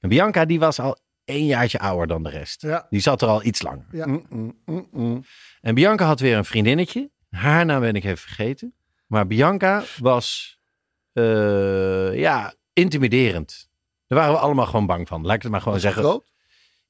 [0.00, 2.62] En Bianca die was al één jaartje ouder dan de rest.
[2.62, 2.86] Ja.
[2.90, 3.86] Die zat er al iets langer.
[3.92, 4.06] Ja.
[4.06, 5.24] Mm, mm, mm, mm.
[5.60, 7.10] En Bianca had weer een vriendinnetje.
[7.30, 8.74] Haar naam ben ik even vergeten.
[9.06, 10.58] Maar Bianca was,
[11.12, 13.68] eh, ja, intimiderend.
[14.06, 15.22] Daar waren we allemaal gewoon bang van.
[15.26, 16.02] Laat ik het maar gewoon zeggen.
[16.02, 16.32] Groot?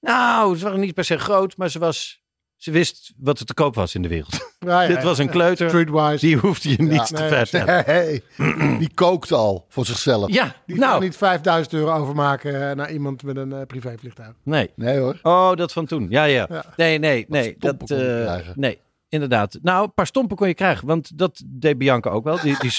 [0.00, 2.19] Nou, ze waren niet per se groot, maar ze was...
[2.60, 4.38] Ze wist wat er te koop was in de wereld.
[4.66, 5.68] Ja, ja, Dit was een kleuter.
[5.68, 6.26] Streetwise.
[6.26, 8.22] Die hoefde je niet te nee,
[8.78, 10.32] die kookt al voor zichzelf.
[10.32, 11.02] Ja, Die nou, nou.
[11.02, 14.34] niet 5000 euro overmaken eh, naar iemand met een eh, privévliegtuig.
[14.42, 14.70] nee.
[14.76, 15.18] Nee hoor.
[15.22, 16.06] Oh, dat van toen.
[16.10, 16.48] Ja, ja.
[16.76, 17.54] Nee, nee, nee.
[17.58, 19.58] Dat, eh, nee, inderdaad.
[19.62, 20.86] Nou, een paar stompen kon je krijgen.
[20.86, 22.40] Want dat deed Bianca ook wel.
[22.40, 22.72] Die, die,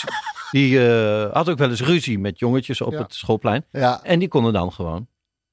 [0.51, 0.79] die
[1.31, 2.97] had ook wel eens ruzie met jongetjes op Ja.
[3.01, 3.65] het schoolplein.
[3.71, 4.03] Ja.
[4.03, 5.07] En die konden dan gewoon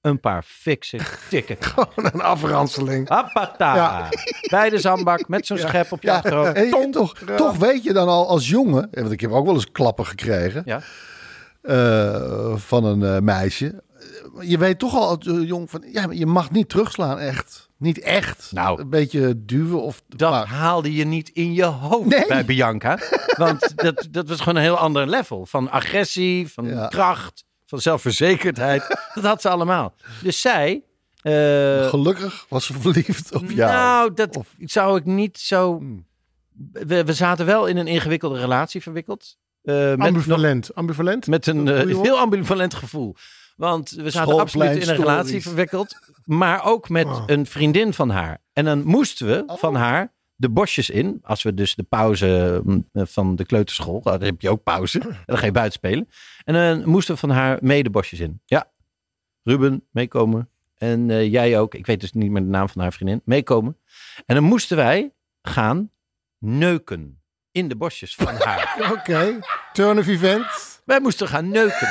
[0.09, 1.57] een paar fikse tikken.
[1.65, 3.09] Gewoon een afranseling.
[3.09, 3.75] Appata.
[3.75, 4.09] Ja.
[4.51, 5.69] Bij de zandbak met zo'n Ja.
[5.69, 6.53] schep op je Ja, achterhoofd.
[6.53, 9.55] en je- toch, toch weet je dan al als jongen, want ik heb ook wel
[9.55, 10.81] eens klappen gekregen Ja.
[11.63, 13.83] eh, van een eh, meisje.
[14.41, 17.67] Je weet toch al als eh, jong van, ja, je mag niet terugslaan, echt.
[17.79, 18.49] Niet echt.
[18.53, 18.81] Nou.
[18.81, 20.03] Een beetje duwen of...
[20.09, 22.27] Dat maar- haalde je niet in je hoofd Nee.
[22.27, 22.99] bij Bianca.
[23.37, 25.47] Want dat, dat was gewoon een heel ander level.
[25.47, 26.87] Van agressie, van Ja.
[26.87, 28.83] kracht, van zelfverzekerdheid.
[29.15, 29.95] dat had ze allemaal.
[30.23, 30.83] Dus zij...
[31.23, 33.73] eh, Gelukkig was ze verliefd op jou.
[33.73, 35.83] Nou, dat Of- zou ik niet zo...
[36.73, 39.37] We, we zaten wel in een ingewikkelde relatie verwikkeld.
[39.63, 40.75] Eh, met, Ambivalent.
[40.75, 41.27] Ambivalent?
[41.27, 43.15] met een eh, heel ambivalent gevoel.
[43.57, 45.97] Want we zaten absoluut in een relatie verwikkeld.
[46.25, 47.23] Maar ook met Oh.
[47.27, 48.39] een vriendin van haar.
[48.53, 49.59] En dan moesten we Oh.
[49.59, 51.21] van haar de bosjes in.
[51.23, 54.01] Als we dus de pauze mm, van de kleuterschool.
[54.03, 55.01] Dan heb je ook pauze.
[55.01, 56.09] En dan ga je buiten spelen.
[56.45, 58.41] En dan moesten we van haar mee de bosjes in.
[58.45, 58.71] Ja,
[59.43, 60.49] Ruben, meekomen.
[60.77, 61.75] En eh, jij ook.
[61.75, 63.21] Ik weet dus niet meer de naam van haar vriendin.
[63.25, 63.77] Meekomen.
[64.27, 65.91] En dan moesten wij gaan
[66.39, 67.23] neuken.
[67.51, 68.77] In de bosjes van haar.
[68.99, 69.39] Oké.
[69.73, 70.81] Turn of event.
[70.85, 71.89] Wij moesten gaan neuken.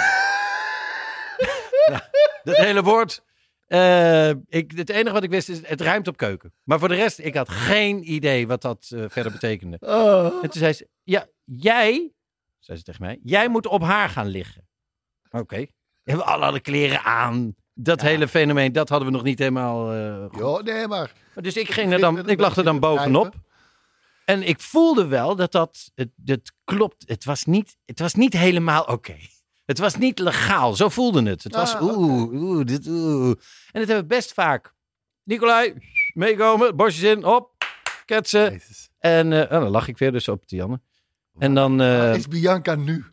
[1.85, 2.01] nou,
[2.43, 3.23] dat hele woord.
[3.67, 6.53] Eh, ik, het enige wat ik wist is, het ruimt op keuken.
[6.63, 9.77] Maar voor de rest, ik had geen idee wat dat eh, verder betekende.
[9.97, 10.25] Oh.
[10.25, 12.11] En toen zei ze, ja, jij,
[12.59, 14.67] zei ze tegen mij, jij moet op haar gaan liggen.
[15.31, 15.57] Oké.
[16.03, 17.55] We hebben alle, alle kleren aan.
[17.73, 20.39] Dat hele fenomeen, dat hadden we nog niet helemaal eh, goed.
[20.39, 21.11] Jo, nee, maar...
[21.35, 23.33] Dus ik, ging er dan, ik lag er dan bovenop.
[24.25, 27.03] En ik voelde wel dat dat, het, het klopt.
[27.07, 29.15] Het was niet, het was niet helemaal oké.
[29.67, 30.75] Het was niet legaal.
[30.75, 31.43] Zo voelde het.
[31.43, 33.27] Het was Ah, oeh, oeh, dit, oeh.
[33.71, 34.73] En dat hebben we best vaak.
[35.23, 35.73] Nicolai,
[36.13, 37.51] meekomen, bosjes in, hop,
[38.05, 38.51] ketsen.
[38.51, 38.89] Jezus.
[38.99, 40.81] En eh, oh, dan lag ik weer dus op Tianne.
[41.39, 43.05] En dan, Waar is Bianca nu?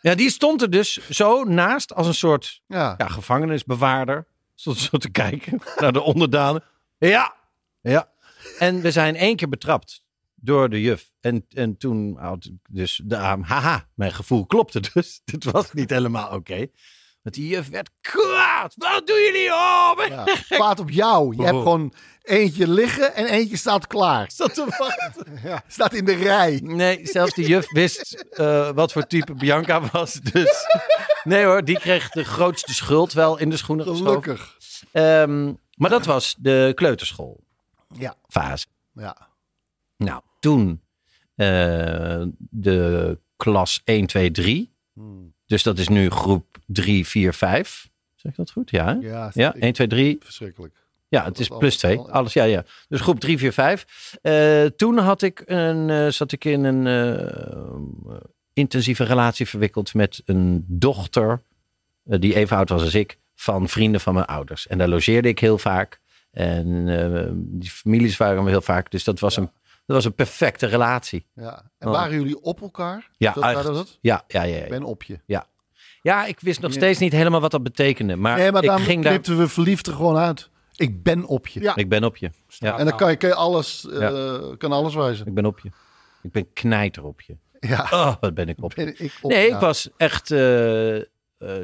[0.00, 2.94] ja, die stond er dus zo naast als een soort Ja.
[2.98, 4.26] ja, gevangenisbewaarder.
[4.54, 6.62] Stond zo te kijken naar de onderdanen.
[6.98, 7.34] Ja,
[7.80, 8.08] ja.
[8.58, 10.02] En we zijn één keer betrapt
[10.40, 11.10] door de juf.
[11.20, 15.20] En, en toen had ik dus de arm, haha, mijn gevoel klopte dus.
[15.24, 16.66] Dit was niet helemaal oké.
[17.22, 18.74] Want die juf werd kwaad.
[18.76, 20.06] Wat doen jullie op?
[20.08, 21.36] Ja, kwaad op jou.
[21.36, 21.62] Je hebt Oh.
[21.62, 24.30] gewoon eentje liggen en eentje staat klaar.
[24.34, 25.62] Zat te wachten.
[25.68, 26.60] Staat in de rij.
[26.62, 30.12] Nee, zelfs de juf wist eh, wat voor type Bianca was.
[30.12, 30.66] Dus
[31.24, 33.96] nee hoor, die kreeg de grootste schuld wel in de schoenen.
[33.96, 34.56] Gelukkig.
[34.92, 37.44] Ehm, maar dat was de kleuterschool
[37.88, 38.14] Ja.
[38.28, 38.66] fase.
[38.92, 39.28] Ja.
[39.96, 40.80] Nou, toen
[41.34, 44.70] eh, de klas 1, 2, 3.
[44.92, 45.32] Hmm.
[45.46, 47.88] Dus dat is nu groep 3, 4, 5.
[48.14, 48.70] Zeg ik dat goed?
[48.70, 48.92] Ja, hè?
[49.08, 50.16] Ja, ja ik- 1, 2, 3.
[50.20, 50.74] Verschrikkelijk.
[51.08, 51.98] Ja, het is plus alles- 2.
[51.98, 52.64] Alles, ja, ja.
[52.88, 54.16] Dus groep 3, 4, 5.
[54.22, 58.16] Eh, toen had ik een, eh, zat ik in een eh,
[58.52, 61.42] intensieve relatie verwikkeld met een dochter.
[62.04, 63.18] die even oud was als ik.
[63.34, 64.66] Van vrienden van mijn ouders.
[64.66, 66.00] En daar logeerde ik heel vaak.
[66.30, 66.84] En
[67.34, 68.90] die families waren we heel vaak.
[68.90, 69.50] Dus dat was, een,
[69.92, 71.26] dat was een perfecte relatie.
[71.34, 71.70] Ja.
[71.78, 71.94] En Oh.
[71.94, 73.10] waren jullie op elkaar?
[73.16, 73.64] Ja, dat, echt.
[73.64, 73.98] dat?
[74.00, 74.56] Ja, ja, ja.
[74.56, 74.62] ja.
[74.62, 75.20] Ik ben op je.
[75.26, 75.46] Ja.
[76.02, 78.16] ja, ik wist nog steeds niet helemaal wat dat betekende.
[78.16, 79.12] Maar, nee, maar ik dan ging daar...
[79.12, 80.50] knipten we verliefd er gewoon uit.
[80.76, 81.60] Ik ben op je.
[81.60, 81.76] Ja.
[81.76, 82.30] Ik ben op je.
[82.48, 85.26] Ja, En dan kan je, kan je alles, eh, kan alles wijzen.
[85.26, 85.70] ik ben op je.
[86.22, 87.36] Ik ben knijter op je.
[87.60, 87.88] Ja.
[87.90, 88.72] Oh, wat ben ik op.
[88.74, 91.04] Ben ik op Nee, ik was echt eh, eh,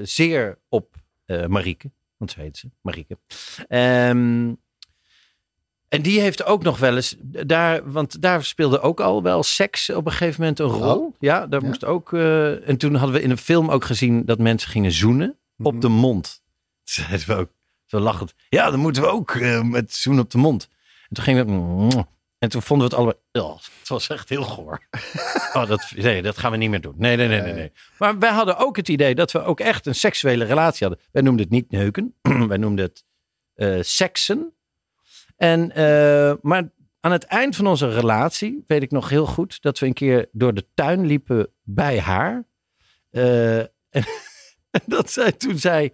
[0.02, 0.94] zeer op
[1.26, 1.90] eh Marieke.
[2.16, 3.18] Want zo heet ze, Marieke.
[3.68, 4.52] Ehm,
[5.96, 9.90] en die heeft ook nog wel eens, daar, want daar speelde ook al wel seks
[9.90, 10.98] op een gegeven moment een rol.
[11.04, 11.14] Oh.
[11.18, 12.12] Ja, daar moest ook.
[12.12, 15.68] eh, en toen hadden we in een film ook gezien dat mensen gingen zoenen Mhm.
[15.68, 16.42] op de mond.
[16.84, 17.50] Toen zeiden we ook
[17.86, 18.34] zo lachend.
[18.48, 20.68] Ja, dan moeten we ook eh, met zoenen op de mond.
[21.08, 21.46] En toen gingen
[21.88, 22.04] we.
[22.38, 23.46] En toen vonden we het allebei.
[23.50, 24.80] Oh, het was echt heel goor.
[25.52, 26.94] Oh, dat, nee, dat gaan we niet meer doen.
[26.96, 27.72] Nee, nee, nee, nee, nee.
[27.98, 31.04] Maar wij hadden ook het idee dat we ook echt een seksuele relatie hadden.
[31.12, 32.14] Wij noemden het niet neuken.
[32.48, 33.04] wij noemden het
[33.54, 34.52] eh, seksen.
[35.36, 36.70] En, eh, maar
[37.00, 40.28] aan het eind van onze relatie weet ik nog heel goed dat we een keer
[40.32, 42.44] door de tuin liepen bij haar.
[43.10, 43.68] Eh, en,
[44.70, 45.90] en dat zij toen zei: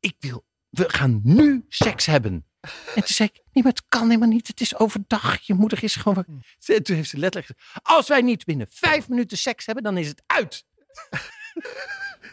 [0.00, 2.46] Ik wil, we gaan nu seks hebben.
[2.94, 4.46] En toen zei ik, nee, maar het kan helemaal niet.
[4.46, 5.40] Het is overdag.
[5.40, 6.14] Je moeder is gewoon...
[6.14, 9.84] wakker." Ze- Toen heeft ze letterlijk gezegd, als wij niet binnen vijf minuten seks hebben,
[9.84, 10.64] dan is het uit.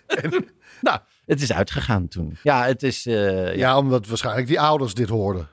[0.07, 0.47] En
[0.81, 0.99] nou,
[1.29, 2.37] het is uitgegaan toen.
[2.43, 3.05] Ja, het is...
[3.05, 3.51] eh, ja.
[3.51, 5.47] Ja, omdat waarschijnlijk die ouders dit hoorden.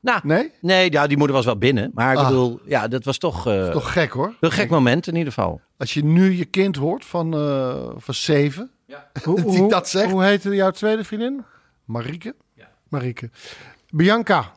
[0.00, 0.52] Nou, Nee?
[0.60, 1.90] nee, ja, die moeder was wel binnen.
[1.94, 2.26] Maar ik Ah.
[2.26, 4.34] bedoel, ja, dat was toch, eh, Toch gek hoor.
[4.40, 5.60] een gek moment in ieder geval.
[5.76, 8.70] Als je nu je kind hoort van, eh, van zeven,
[9.24, 10.10] Hoe, die hoe, dat zegt.
[10.10, 11.44] hoe heette jouw tweede vriendin?
[11.84, 12.34] Marieke.
[12.88, 13.30] Marieke.
[13.90, 14.52] Bianca.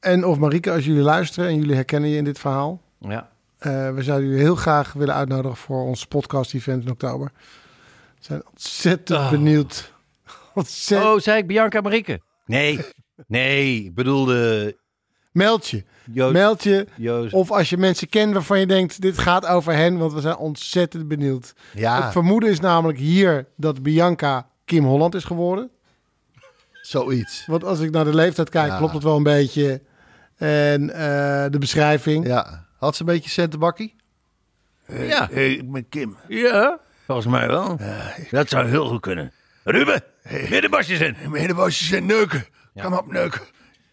[0.00, 2.80] En of Marieke, als jullie luisteren en jullie herkennen je in dit verhaal.
[2.98, 3.30] Ja.
[3.58, 7.30] eh, we zouden jullie heel graag willen uitnodigen voor ons podcast-event in oktober.
[8.22, 9.30] We zijn ontzettend Oh.
[9.30, 9.92] benieuwd.
[10.54, 11.10] Ontzettend.
[11.12, 12.20] Oh, zei ik Bianca Marieke?
[12.46, 12.80] Nee,
[13.26, 14.76] nee, ik bedoelde
[15.32, 15.84] Meld je.
[16.32, 16.86] Meld je.
[17.30, 19.98] Of als je mensen kent waarvan je denkt, dit gaat over hen.
[19.98, 21.52] Want we zijn ontzettend benieuwd.
[21.74, 25.70] Ja, Het vermoeden is namelijk hier dat Bianca Kim Holland is geworden.
[26.82, 27.46] zoiets.
[27.46, 28.76] Want als ik naar de leeftijd kijk, Ja.
[28.78, 29.82] klopt het wel een beetje.
[30.36, 32.26] En eh, de beschrijving.
[32.26, 32.66] Ja.
[32.78, 33.94] Had ze een beetje centenbakkie?
[34.86, 35.28] Ja.
[35.32, 36.16] Hey, ik ben Kim.
[36.28, 36.80] Ja,
[37.12, 37.78] volgens mij wel.
[38.30, 39.32] dat zou heel goed kunnen.
[39.64, 40.02] Ruben,
[40.50, 41.16] middenbasjes in.
[41.28, 42.44] Medebosjes zijn neuken.
[42.82, 43.40] Kom op, neuken.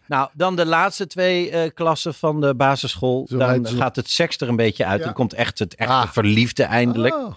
[0.06, 3.26] Nou, dan de laatste twee eh, klassen van de basisschool.
[3.30, 4.98] Zo dan gaat het seks er een beetje uit.
[4.98, 5.04] Ja.
[5.04, 6.08] Dan komt echt het echte Ah.
[6.08, 7.14] verliefde eindelijk.
[7.14, 7.34] Oh,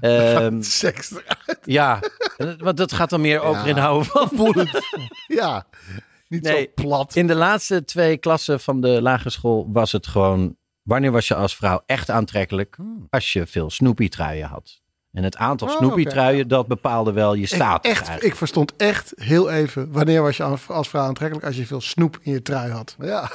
[0.00, 1.58] Ehm, seks eruit.
[1.64, 2.00] ja,
[2.58, 4.68] want dat gaat dan meer over inhouden van
[5.26, 5.64] Ja,
[6.28, 7.16] niet Nee, zo plat.
[7.16, 10.56] In de laatste twee klassen van de lagere school was het gewoon...
[10.82, 12.76] Wanneer was je als vrouw echt aantrekkelijk?
[13.10, 14.80] Als je veel snoepie-truien had.
[15.12, 18.32] En het aantal Oh, snoepie-truien, dat bepaalde wel je Ik, status echt, eigenlijk.
[18.32, 22.18] ik verstond echt heel even wanneer was je als vrouw aantrekkelijk als je veel snoep
[22.22, 22.96] in je trui had.
[23.00, 23.30] Ja.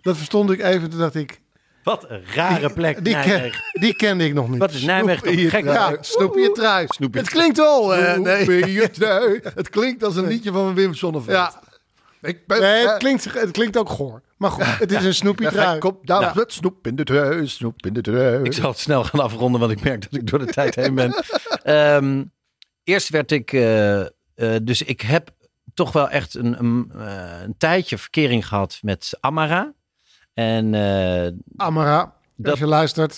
[0.00, 0.90] Dat verstond ik even.
[0.90, 1.40] Toen dacht ik,
[1.84, 4.58] Wat een rare plek, die, ken, die kende ik nog niet.
[4.58, 5.64] Wat is Nijmegen toch gek?
[5.64, 5.94] trui.
[5.94, 6.84] Ja, snoep in je trui.
[6.88, 7.92] Snoep Het klinkt wel.
[7.92, 8.60] Snoep nee.
[8.60, 9.40] in je trui.
[9.54, 11.36] Het klinkt als een liedje van Wim Sonneveld.
[11.36, 11.60] Ja,
[12.22, 14.22] Ik ben, nee, het eh, klinkt, het klinkt ook goor.
[14.36, 15.78] Maar goed, het is een snoepie ja, trui.
[15.78, 16.32] Kom, nou, Ja.
[16.34, 18.42] het snoep in de trui, snoep in de trui.
[18.42, 20.94] Ik zal het snel gaan afronden, want ik merk dat ik door de tijd heen
[20.94, 21.24] ben.
[21.62, 22.24] Ehm,
[22.84, 23.52] eerst werd ik...
[23.52, 24.08] eh, eh,
[24.62, 25.30] dus ik heb
[25.74, 26.90] toch wel echt een, een,
[27.42, 29.72] een tijdje verkering gehad met Amara.
[30.34, 33.16] En, eh, Amara, Dat- als je luistert.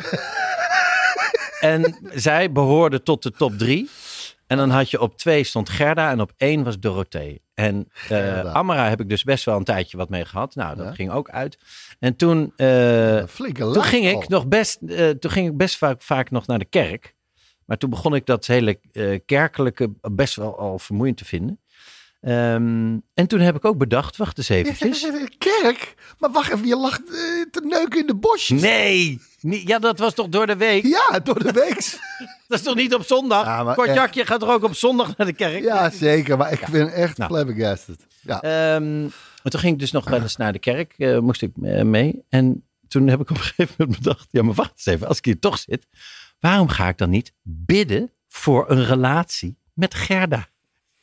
[1.61, 3.91] en zij behoorde tot de top drie.
[4.51, 7.43] En dan had je op twee stond Gerda en op één was Dorothee.
[7.55, 8.53] En Gerda.
[8.53, 10.55] Amara heb ik dus best wel een tijdje wat mee gehad.
[10.55, 10.93] Nou, dat Ja.
[10.95, 11.59] ging ook uit.
[11.99, 12.53] En toen...
[12.57, 13.23] eh,
[13.73, 14.23] Toen ging al.
[14.23, 17.15] ik nog best, eh, toen ging ik best vaak, vaak nog naar de kerk.
[17.65, 18.81] Maar toen begon ik dat hele
[19.27, 21.61] kerkelijke best wel al vermoeiend te vinden.
[22.21, 25.07] Ehm, en toen heb ik ook bedacht, wacht eens eventjes.
[25.39, 25.95] Kerk?
[26.19, 27.05] Maar wacht even, je lag eh,
[27.51, 28.61] te neuken in de bosjes.
[28.61, 30.85] Nee, niet- ja, dat was toch door de week?
[30.87, 31.99] Ja, door de week.
[32.49, 33.45] Dat is toch niet op zondag?
[33.45, 33.97] Ja, maar Kort echt.
[33.97, 35.63] Jakje gaat toch ook op zondag naar de kerk?
[35.63, 36.37] Ja, zeker.
[36.37, 37.31] Maar ik ben echt Nou.
[37.31, 38.07] flabbergasted.
[38.23, 38.41] Ja.
[38.41, 41.53] Ehm, maar toen ging ik dus nog wel eens naar de kerk, eh, moest ik
[41.63, 42.23] eh, mee.
[42.29, 45.19] En toen heb ik op een gegeven moment bedacht, ja maar wacht eens even, als
[45.19, 45.87] ik hier toch zit,
[46.41, 50.49] waarom ga ik dan niet bidden voor een relatie met Gerda?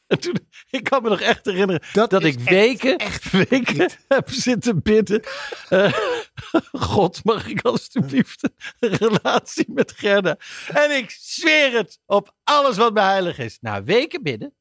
[0.14, 0.38] En toen,
[0.70, 5.24] ik kan me nog echt herinneren dat, ik weken, echt weken heb zitten bidden.
[5.70, 5.94] Eh,
[6.72, 10.38] God, mag ik alsjeblieft een relatie met Gerda?
[10.68, 13.58] En ik zweer het op alles wat mij heilig is.
[13.62, 14.54] Na weken bidden,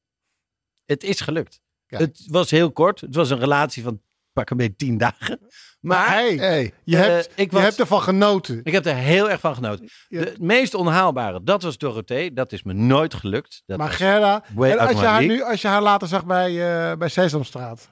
[0.84, 1.60] het is gelukt.
[1.86, 2.00] Kijk.
[2.02, 3.00] Het was heel kort.
[3.00, 4.02] Het was een relatie van
[4.36, 5.38] pak een beetje tien dagen.
[5.80, 6.72] Maar hey, Hey.
[6.84, 8.60] je, eh, hebt, ik je was- hebt ervan genoten.
[8.62, 9.88] ik heb er heel erg van genoten.
[10.08, 10.20] Ja.
[10.20, 12.32] De het meest onhaalbare, dat was Dorothee.
[12.32, 13.62] Dat is me nooit gelukt.
[13.66, 16.48] Dat maar Gerda, en als, je haar nu, als je haar later zag bij,
[16.90, 17.88] eh, bij Sesamstraat.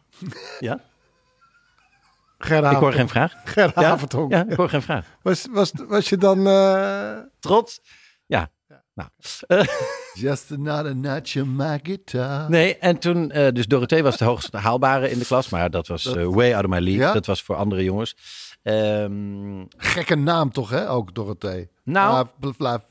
[0.61, 0.81] Ja?
[2.39, 3.33] Gerda Ik hoor geen vraag.
[3.45, 3.97] Gerda Ja?
[4.29, 5.07] Ja, ik hoor geen vraag.
[5.23, 6.47] Was, was, was je dan...
[6.47, 7.81] eh, Trots?
[8.27, 8.51] Ja.
[8.95, 9.09] Nou.
[10.15, 12.51] Just another notch in my guitar.
[12.51, 15.49] nee, en toen, eh, dus Dorothee was de hoogste haalbare in de klas.
[15.49, 17.03] Maar dat was eh, way out of my league.
[17.03, 17.13] Ja?
[17.13, 18.17] Dat was voor andere jongens.
[18.63, 20.91] Ehm, Gekke naam toch, hè?
[20.91, 21.69] Ook Dorothee.
[21.83, 22.27] Nou.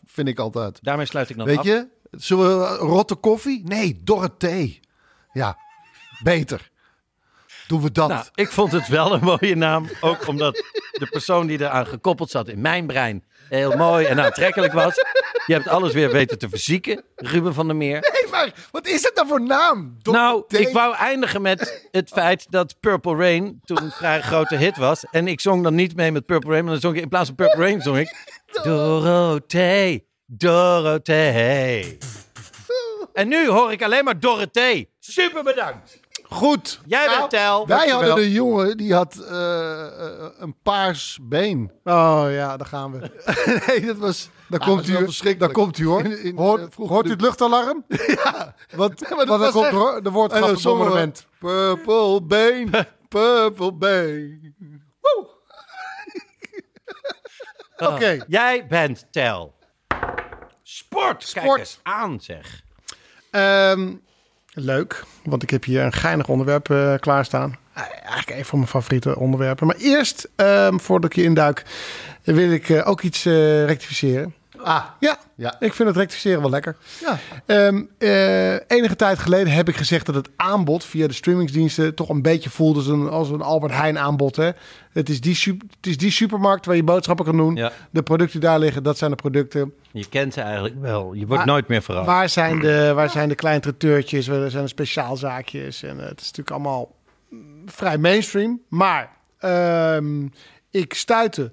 [0.05, 0.79] Vind ik altijd.
[0.81, 1.65] daarmee sluit ik nog Weet af.
[1.65, 1.87] je?
[2.11, 3.61] Zullen we eh, rotte koffie?
[3.65, 4.79] Nee, Dorothee.
[5.31, 5.57] Ja,
[6.23, 6.71] beter.
[7.67, 8.09] Doen we dat.
[8.09, 9.89] Nou, ik vond het wel een mooie naam.
[10.01, 10.53] Ook omdat
[10.91, 14.95] de persoon die eraan gekoppeld zat in mijn brein heel mooi en aantrekkelijk was.
[15.45, 17.99] Je hebt alles weer weten te verzieken, Ruben van der Meer.
[18.13, 19.97] Nee, maar wat is het dan voor naam?
[20.03, 24.77] Nou, ik wou eindigen met het feit dat Purple Rain toen een vrij grote hit
[24.77, 25.05] was.
[25.11, 27.27] En ik zong dan niet mee met Purple Rain, maar dan zong ik in plaats
[27.27, 28.15] van Purple Rain zong ik
[28.63, 31.97] Dorothee, Dorothee.
[33.13, 34.89] En nu hoor ik alleen maar Dorothee.
[34.99, 35.99] Super bedankt.
[36.33, 36.79] Goed.
[36.85, 37.67] Jij bent Tel.
[37.67, 41.71] Wij hadden een jongen die had eh, eh, een paars been.
[41.83, 43.11] Oh ja, daar gaan we.
[43.67, 44.29] nee, dat was.
[44.49, 44.95] Daar Ah, komt dat is u.
[44.97, 45.53] Daar verschrikkelijk.
[45.53, 46.03] komt u hoor.
[46.03, 47.85] In- in, hoort eh, vroeger hoort u de- het luchtalarm?
[48.07, 51.25] Ja, Want, want dan was komt echt- er, de dan woordgrappenbombardement.
[51.39, 54.55] zongen we, Purple been, purple been.
[57.77, 58.23] Oké.
[58.27, 59.53] Jij bent Tel.
[60.63, 61.31] Sport.
[61.33, 61.59] Kijk Sport.
[61.59, 62.61] eens aan zeg.
[63.31, 63.93] Ehm,
[64.53, 67.57] leuk, want ik heb hier een geinig onderwerp eh, klaarstaan.
[67.73, 69.67] Eh, Eigenlijk een van mijn favoriete onderwerpen.
[69.67, 71.63] Maar eerst, ehm, voordat ik je induik,
[72.23, 73.23] wil ik eh, ook iets
[73.65, 74.33] rectificeren.
[74.63, 75.55] Ah, Ja, Ja.
[75.59, 76.75] ik vind het rectificeren wel lekker.
[77.01, 77.17] ja.
[77.45, 82.09] Ehm, eh, enige tijd geleden heb ik gezegd dat het aanbod via de streamingsdiensten toch
[82.09, 84.35] een beetje voelt als een, als een Albert Heijn aanbod.
[84.35, 84.49] Hè?
[84.91, 85.37] Het, is die
[85.75, 87.55] het is die supermarkt waar je boodschappen kan doen.
[87.55, 87.71] Ja.
[87.89, 89.73] De producten die daar liggen, dat zijn de producten.
[89.91, 91.13] Je kent ze eigenlijk wel.
[91.13, 92.05] Je wordt Maar- nooit meer verrast.
[92.05, 94.27] Waar zijn de, waar zijn de kleine traiteurtjes?
[94.27, 95.83] Waar zijn de speciaalzaakjes?
[95.83, 96.95] En eh, het is natuurlijk allemaal
[97.29, 98.61] mm, vrij mainstream.
[98.67, 100.27] Maar ehm,
[100.71, 101.51] ik stuitte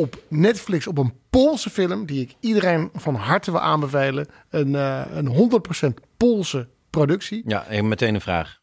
[0.00, 2.06] op Netflix op een Poolse film...
[2.06, 4.26] die ik iedereen van harte wil aanbevelen.
[4.50, 5.50] Een, eh, een
[5.86, 7.42] 100% Poolse productie.
[7.46, 8.58] Ja, en meteen een vraag.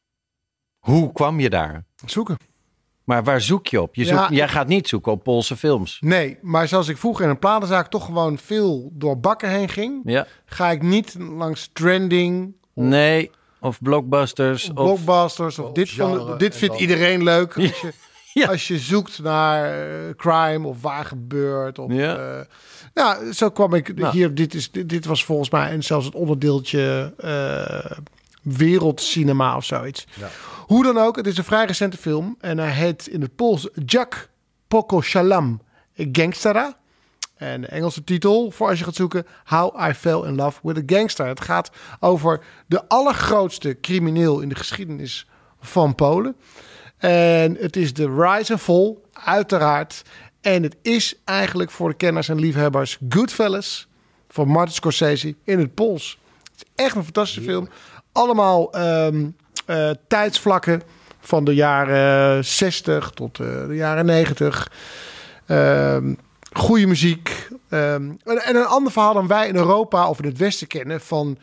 [0.79, 1.85] Hoe kwam je daar?
[2.05, 2.37] Zoeken.
[3.03, 3.95] Maar waar zoek je op?
[3.95, 5.97] Je Ja, zoekt, jij gaat niet zoeken op Poolse films.
[6.01, 10.01] Nee, maar zoals ik vroeger in een platenzaak toch gewoon veel door bakken heen ging...
[10.03, 10.27] Ja.
[10.45, 13.31] ga ik niet langs trending Nee.
[13.59, 14.67] Of blockbusters.
[14.69, 17.55] Of, blockbusters of dit, genre dit vindt dan- iedereen leuk.
[17.55, 17.93] Als je,
[18.39, 18.47] Ja.
[18.47, 21.79] als je zoekt naar eh, crime of waar gebeurt.
[21.79, 22.13] Of, Ja.
[22.15, 22.45] ja.
[22.93, 24.11] nou, zo kwam ik Nou.
[24.13, 24.35] hier.
[24.35, 27.97] Dit, is, dit, dit was volgens mij en zelfs het onderdeeltje eh
[28.43, 30.07] wereldcinema of zoiets.
[30.65, 32.35] Hoe dan ook, het is een vrij recente film.
[32.39, 34.29] En hij heet in het Pools Jack
[34.67, 35.61] Poko Shalam
[35.95, 36.77] Gangstera.
[37.35, 40.77] En de Engelse titel, voor als je gaat zoeken, How I Fell in Love with
[40.77, 41.25] a Gangster.
[41.27, 45.27] Het gaat over de allergrootste crimineel in de geschiedenis
[45.61, 46.35] van Polen.
[47.09, 50.01] En het is de rise and fall, uiteraard.
[50.41, 53.87] En het is eigenlijk voor de kenners en liefhebbers Goodfellas
[54.29, 56.19] van Martin Scorsese in het Pools.
[56.43, 57.69] Het is echt een fantastische film.
[58.11, 60.81] Allemaal eh, tijdsvlakken
[61.19, 64.71] van de jaren 60 tot eh, de jaren 90.
[65.45, 66.13] Ehm
[66.53, 67.47] goede muziek.
[67.69, 71.01] Ehm, en, en een ander verhaal dan wij in Europa of in het Westen kennen
[71.01, 71.37] van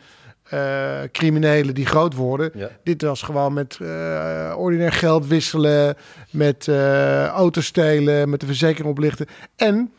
[0.51, 2.51] eh, criminelen die groot worden.
[2.53, 2.69] Ja.
[2.83, 5.95] Dit was gewoon met eh, ordinair geld wisselen,
[6.29, 9.25] met eh auto's stelen, met de verzekering oplichten.
[9.55, 9.91] En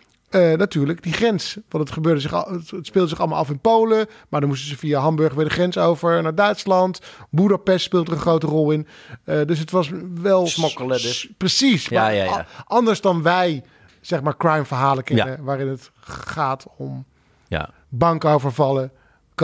[0.57, 1.57] natuurlijk die grens.
[1.68, 4.07] Want het, gebeurde zich al, het speelde zich allemaal af in Polen.
[4.28, 7.00] Maar dan moesten ze via Hamburg weer de grens over naar Duitsland.
[7.30, 8.86] Boedapest speelt er een grote rol in.
[9.24, 10.46] Dus het was wel...
[10.46, 11.28] Smokkelen dus.
[11.36, 11.88] Precies.
[11.88, 13.62] Ja, maar ja, Anders dan wij,
[14.00, 15.44] zeg maar, crime verhalen kennen.
[15.44, 17.05] Waarin het gaat om
[17.48, 17.70] ja.
[17.88, 18.92] bankovervallen,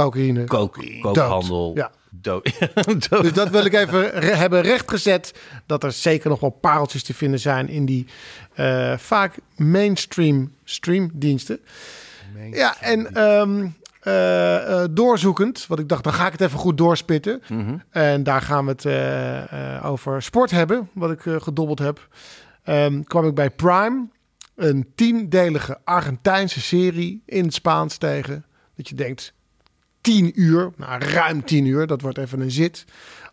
[0.02, 0.44] cocaïne.
[0.44, 1.90] Kook, kookhandel, Ja.
[2.10, 2.52] dood.
[3.22, 5.34] Dus dat wil ik even re- hebben rechtgezet.
[5.66, 8.06] Dat er zeker nog wel pareltjes te vinden zijn in die
[8.54, 11.60] eh, vaak mainstream streamdiensten.
[12.50, 13.66] Ja, en ehm,
[14.00, 17.42] eh, eh, doorzoekend, want ik dacht, dan ga ik het even goed doorspitten.
[17.48, 17.76] Mhm.
[17.90, 22.08] En daar gaan we het over sport hebben, wat ik gedobbeld heb.
[22.64, 24.06] Ehm, kwam ik bij Prime,
[24.56, 28.44] een tiendelige Argentijnse serie in het Spaans tegen.
[28.76, 29.32] Dat je denkt,
[30.08, 32.84] tien uur, nou ruim tien uur, dat wordt even een zit,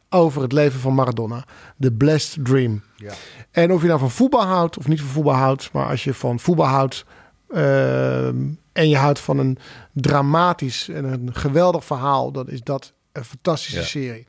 [0.10, 1.46] over het leven van Maradona.
[1.80, 2.84] The Blessed Dream.
[2.96, 3.14] Ja.
[3.52, 6.14] En of je nou van voetbal houdt of niet van voetbal houdt, maar als je
[6.14, 7.06] van voetbal houdt
[7.50, 8.36] ehm,
[8.74, 9.58] en je houdt van een
[9.94, 13.86] dramatisch en een geweldig verhaal, dan is dat een fantastische Ja.
[13.86, 14.26] serie.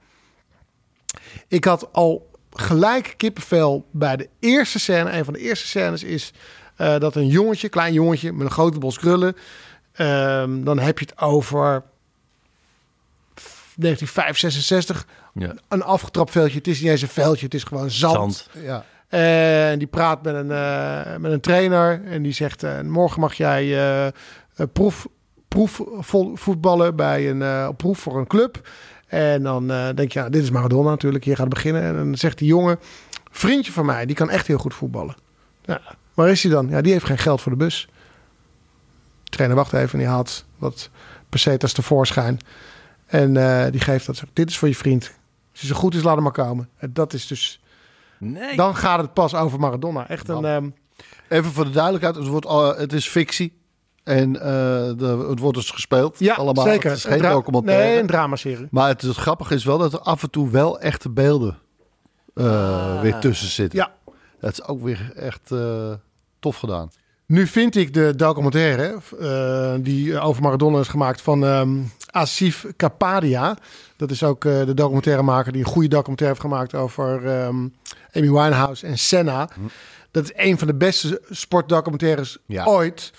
[1.48, 5.10] Ik had al gelijk kippenvel bij de eerste scène.
[5.12, 6.32] Een van de eerste scènes is
[6.76, 9.36] eh, dat een jongetje, klein jongetje met een grote bos krullen.
[9.92, 11.82] ehm, dan heb je het over
[13.76, 15.06] 1965.
[15.34, 15.54] Ja.
[15.68, 16.58] Een afgetrapt veldje.
[16.58, 18.14] Het is niet eens een veldje, het is gewoon zand.
[18.14, 18.48] Zand.
[18.64, 18.84] Ja.
[19.08, 22.04] En die praat met een, eh, met een trainer.
[22.04, 25.06] En die zegt: eh, Morgen mag jij eh, proef,
[25.48, 25.82] proef
[26.34, 28.68] voetballen bij een proef voor een club.
[29.06, 31.24] En dan denk je: ja, Dit is Maradona natuurlijk.
[31.24, 31.82] Hier gaat het beginnen.
[31.82, 32.78] En dan zegt die jongen:
[33.30, 35.16] Vriendje van mij, die kan echt heel goed voetballen.
[35.62, 35.80] Ja,
[36.14, 36.68] waar is hij dan?
[36.68, 37.88] Ja, die heeft geen geld voor de bus.
[39.24, 40.90] De trainer wacht even en die haalt wat
[41.28, 42.38] pesetas tevoorschijn.
[43.06, 44.16] En eh, die geeft dat.
[44.16, 45.02] zegt, Dit is voor je vriend.
[45.52, 46.68] Als hij zo goed is, laat hem maar komen.
[46.78, 47.60] En dat is dus.
[48.18, 48.56] Nee.
[48.56, 50.08] Dan gaat het pas over Maradona.
[50.08, 50.44] Echt een.
[50.44, 50.68] ehm,
[51.28, 53.58] Even voor de duidelijkheid, het, wordt, al- het is fictie.
[54.04, 54.46] En eh,
[54.96, 56.18] de, het wordt dus gespeeld.
[56.18, 56.64] ja, allemaal.
[56.64, 56.88] zeker.
[56.90, 57.84] Het is geen documentaire.
[57.88, 58.68] Nee, een dramaserie.
[58.70, 61.58] Maar het, het grappige is wel dat er af en toe wel echte beelden
[62.34, 63.78] eh, weer tussen zitten.
[63.78, 63.92] Ja.
[64.40, 65.92] Dat is ook weer echt eh,
[66.40, 66.90] tof gedaan.
[67.26, 71.78] Nu vind ik de documentaire eh, die over Maradona is gemaakt van ehm
[72.16, 73.56] Asif Kapadia.
[73.96, 77.56] Dat is ook eh, de documentairemaker die een goede documentaire heeft gemaakt over ehm,
[78.12, 79.48] Amy Winehouse en Senna.
[80.10, 82.64] Dat is een van de beste sportdocumentaires Ja.
[82.64, 83.12] ooit.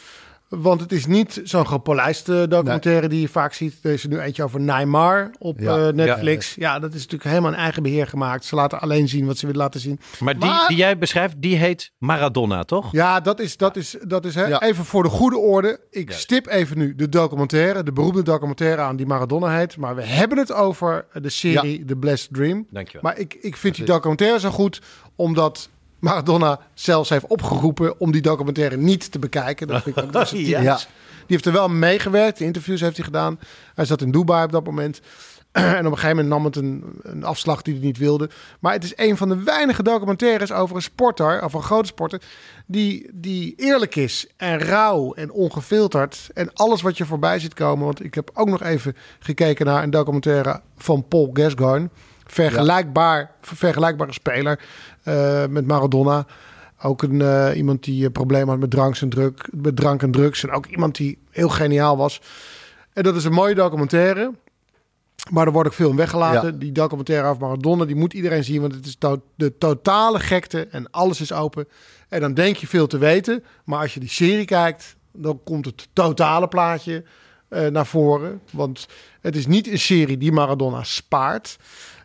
[0.50, 3.76] Want het is niet zo'n gepolijste documentaire die je vaak ziet.
[3.82, 5.88] Er is er nu eentje over Neymar op Ja.
[5.88, 6.56] eh, Netflix.
[6.56, 8.46] Ja, dat is natuurlijk helemaal in eigen beheer gemaakt.
[8.46, 10.00] Ze laten alleen zien wat ze willen laten zien.
[10.20, 12.92] Maar die, die jij beschrijft, die heet Maradona, toch?
[12.92, 14.62] Ja, dat is, dat is, dat is hè, Ja.
[14.62, 15.80] even voor de goede orde.
[15.90, 19.78] Ik stip even nu de documentaire, de beroemde documentaire aan die Maradona heet.
[19.78, 22.68] Maar we hebben het over de serie The Blessed Dream.
[22.70, 23.02] Dankjewel.
[23.02, 24.82] Maar ik, ik vind die documentaire zo goed,
[25.16, 25.70] omdat
[26.00, 29.68] Maradona zelfs heeft opgeroepen om die documentaire niet te bekijken.
[29.68, 30.80] Dat vind ik ook dat is Ja.
[31.28, 33.40] Die heeft er wel mee gewerkt, de interviews heeft hij gedaan.
[33.76, 35.02] Hij zat in Dubai op dat moment.
[35.52, 38.30] En op een gegeven moment nam het een, een afslag die hij niet wilde.
[38.60, 42.22] Maar het is een van de weinige documentaires over een sporter, of een grote sporter,
[42.66, 46.30] die, die eerlijk is en rauw en ongefilterd.
[46.34, 47.86] En alles wat je voorbij ziet komen.
[47.86, 51.90] Want ik heb ook nog even gekeken naar een documentaire van Paul Gascoigne.
[52.26, 54.60] Vergelijkbaar, vergelijkbare speler
[55.50, 56.26] met Maradona.
[56.82, 60.12] Ook een, eh, iemand die een probleem had met drank en, druk, met drank en
[60.12, 60.44] drugs.
[60.44, 62.22] En ook iemand die heel geniaal was.
[62.94, 64.34] En dat is een mooie documentaire.
[65.32, 66.52] Maar er wordt ook veel in weggelaten.
[66.52, 66.58] Ja.
[66.58, 68.62] Die documentaire over Maradona, die moet iedereen zien.
[68.62, 71.68] Want het is to- de totale gekte en alles is open.
[72.10, 73.44] En dan denk je veel te weten.
[73.66, 77.04] Maar als je die serie kijkt, dan komt het totale plaatje
[77.50, 78.42] eh, naar voren.
[78.52, 78.88] Want
[79.22, 81.58] het is niet een serie die Maradona spaart.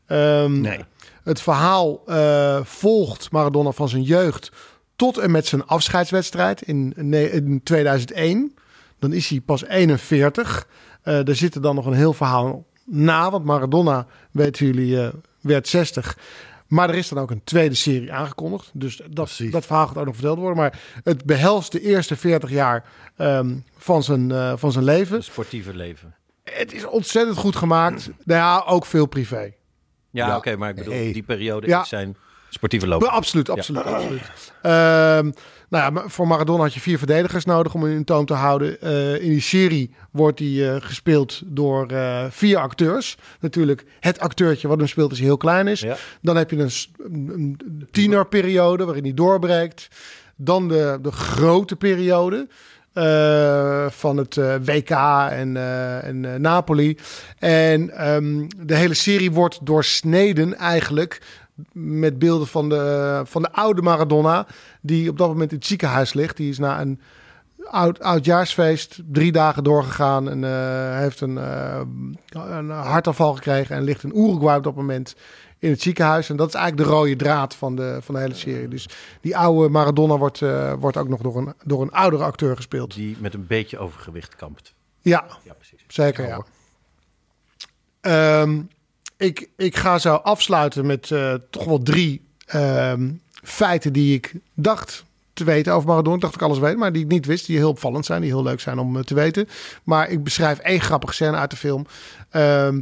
[0.06, 0.84] Ehm, Nee.
[1.22, 4.52] Het verhaal eh, volgt Maradona van zijn jeugd
[4.96, 6.92] tot en met zijn afscheidswedstrijd in,
[7.32, 8.54] in 2001.
[8.98, 10.66] Dan is hij pas 41.
[11.02, 13.30] Eh er zit er dan nog een heel verhaal na.
[13.30, 15.08] Want Maradona, weten jullie, eh,
[15.40, 16.18] werd 60.
[16.66, 18.70] Maar er is dan ook een tweede serie aangekondigd.
[18.72, 19.50] Dus dat, Precies.
[19.50, 20.56] dat verhaal gaat ook nog verteld worden.
[20.56, 22.84] Maar het behelst de eerste 40 jaar
[23.16, 25.16] ehm, van, zijn, van zijn leven.
[25.16, 26.14] Het sportieve leven.
[26.44, 28.10] Het is ontzettend goed gemaakt.
[28.24, 29.52] Nou ja, ook veel privé.
[30.12, 32.16] Ja, oké, maar ik bedoel, die periode is zijn
[32.48, 33.10] sportieve loopbaan.
[33.10, 34.52] absoluut, absoluut, absoluut.
[34.62, 35.30] Ehm,
[35.68, 38.34] nou ja, maar voor Maradona had je vier verdedigers nodig om hem in toom te
[38.34, 38.80] houden.
[38.80, 43.16] Eh, in die serie wordt hij eh, gespeeld door eh, vier acteurs.
[43.40, 45.80] Natuurlijk, het acteurtje wat hem speelt is heel klein is.
[45.80, 45.96] Ja.
[46.20, 46.70] Dan heb je een
[47.12, 49.88] een tienerperiode waarin hij doorbreekt.
[50.36, 52.48] Dan de, de grote periode
[52.92, 54.90] eh, van het eh, WK
[55.30, 56.98] en, eh, en Napoli.
[57.38, 61.22] En ehm, de hele serie wordt doorsneden eigenlijk
[61.72, 64.46] met beelden van de, van de oude Maradona,
[64.80, 66.36] die op dat moment in het ziekenhuis ligt.
[66.36, 67.00] Die is na een
[67.70, 70.42] oud, oudjaarsfeest drie dagen doorgegaan en
[70.98, 71.36] heeft een,
[72.32, 75.14] een hartaanval gekregen en ligt in Uruguay op dat moment
[75.62, 76.30] in het ziekenhuis.
[76.30, 78.68] En dat is eigenlijk de rode draad van de, van de hele serie.
[78.68, 78.88] Dus
[79.20, 82.94] die oude Maradona wordt, eh, wordt ook nog door een, door een oudere acteur gespeeld.
[82.94, 84.74] Die met een beetje overgewicht kampt.
[85.00, 85.84] Ja, Ja, precies.
[85.88, 86.44] zeker ja.
[88.00, 88.60] Ehm,
[89.16, 93.10] ik, ik ga zo afsluiten met eh, toch wel drie ehm,
[93.42, 96.18] feiten die ik dacht te weten over Maradona.
[96.18, 97.46] Dacht ik alles weet, maar die ik niet wist.
[97.46, 99.48] Die heel opvallend zijn, die heel leuk zijn om eh, te weten.
[99.82, 101.86] Maar ik beschrijf één grappige scène uit de film.
[102.30, 102.80] Ehm,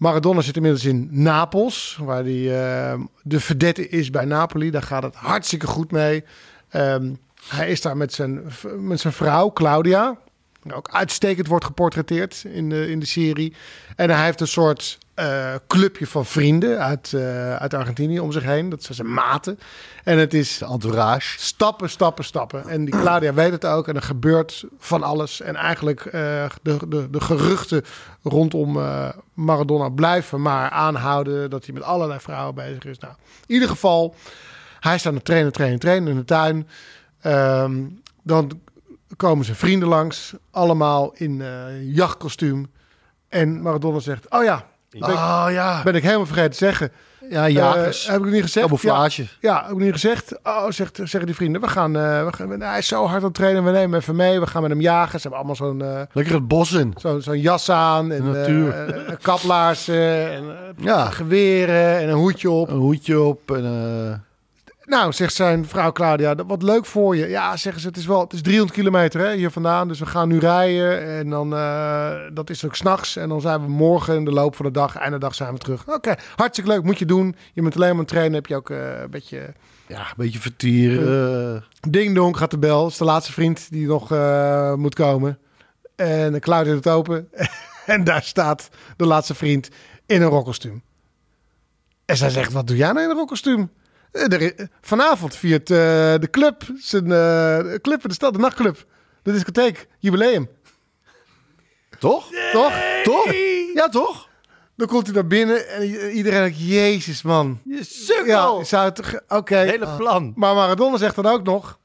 [0.00, 4.70] Maradona zit inmiddels in Napels, waar hij ehm, de verdette is bij Napoli.
[4.70, 6.24] Daar gaat het hartstikke goed mee.
[6.68, 7.14] Ehm,
[7.48, 8.42] hij is daar met zijn,
[8.78, 10.18] met zijn vrouw, Claudia.
[10.72, 13.54] Ook uitstekend wordt geportretteerd in de, in de serie.
[13.96, 18.42] En hij heeft een soort eh, clubje van vrienden uit, eh, uit Argentinië om zich
[18.42, 18.68] heen.
[18.68, 19.58] Dat zijn zijn maten.
[20.04, 21.38] En het is entourage.
[21.38, 22.68] Stappen, stappen, stappen.
[22.68, 23.88] En die Claudia weet het ook.
[23.88, 25.40] En er gebeurt van alles.
[25.40, 26.12] En eigenlijk uh,
[26.62, 27.84] de, de, de geruchten
[28.22, 28.78] rondom
[29.34, 31.50] Maradona blijven maar aanhouden.
[31.50, 32.98] Dat hij met allerlei vrouwen bezig is.
[32.98, 33.14] Nou,
[33.46, 34.14] in ieder geval,
[34.80, 36.68] hij staat aan het trainen, trainen, trainen in de tuin.
[37.26, 38.60] Um, dan
[39.16, 40.34] komen zijn vrienden langs.
[40.50, 41.42] Allemaal in
[41.92, 42.70] jachtkostuum.
[43.28, 44.68] En Maradona zegt, oh ja,
[44.98, 45.82] ben, oh, ja.
[45.82, 46.92] ben ik helemaal vergeten te zeggen.
[47.28, 48.06] Ja, jagers.
[48.06, 48.66] Uh, heb ik niet gezegd?
[48.66, 49.22] Camouflage.
[49.22, 50.38] Ja, ja, heb ik niet gezegd.
[50.42, 53.24] Oh, zegt, zeggen die vrienden, we gaan, uh, we gaan, hij is zo hard aan
[53.24, 55.20] het trainen, we nemen hem even mee, we gaan met hem jagen.
[55.20, 55.82] Ze hebben allemaal zo'n...
[55.82, 56.94] Uh, Lekker het bos in.
[56.96, 58.72] Zo'n zo jas aan en natuur.
[59.22, 61.10] kaplaarzen en ja.
[61.10, 62.68] geweren en een hoedje op.
[62.68, 64.24] Een hoedje op en...
[64.90, 67.28] Nou, zegt zijn vrouw Claudia, wat leuk voor je.
[67.28, 69.88] Ja, zeggen ze, het is wel, het is 300 kilometer hè, hier vandaan.
[69.88, 73.16] Dus we gaan nu rijden en dan, uh, dat is ook s'nachts.
[73.16, 75.58] En dan zijn we morgen in de loop van de dag, einde dag zijn we
[75.58, 75.82] terug.
[75.82, 77.36] Oké, okay, hartstikke leuk, moet je doen.
[77.52, 79.54] Je bent alleen maar aan het trainen, heb je ook uh, een beetje...
[79.86, 81.62] Ja, een beetje vertieren.
[81.82, 82.82] Uh, ding dong gaat de bel.
[82.82, 84.10] Het is de laatste vriend die nog
[84.76, 85.38] moet komen.
[85.96, 87.28] En Claudia doet het open.
[87.86, 89.68] en daar staat de laatste vriend
[90.06, 90.82] in een rockkostuum.
[92.04, 93.70] En zij zegt, wat doe jij nou in een rockkostuum?
[94.12, 95.76] Er, vanavond viert uh,
[96.18, 98.86] de club zijn uh, club in de stad, de nachtclub,
[99.22, 100.48] de discotheek, jubileum.
[101.98, 102.30] Toch?
[102.30, 102.52] Nee.
[102.52, 102.72] Toch?
[103.02, 103.32] Toch?
[103.74, 104.28] Ja, toch?
[104.76, 107.60] Dan komt hij naar binnen en iedereen denkt, jezus man.
[107.64, 108.58] Je sukkel.
[108.58, 109.22] Ja, zou het Oké.
[109.28, 109.66] Okay.
[109.66, 110.32] Hele plan.
[110.36, 111.78] Maar Maradona zegt dan ook nog,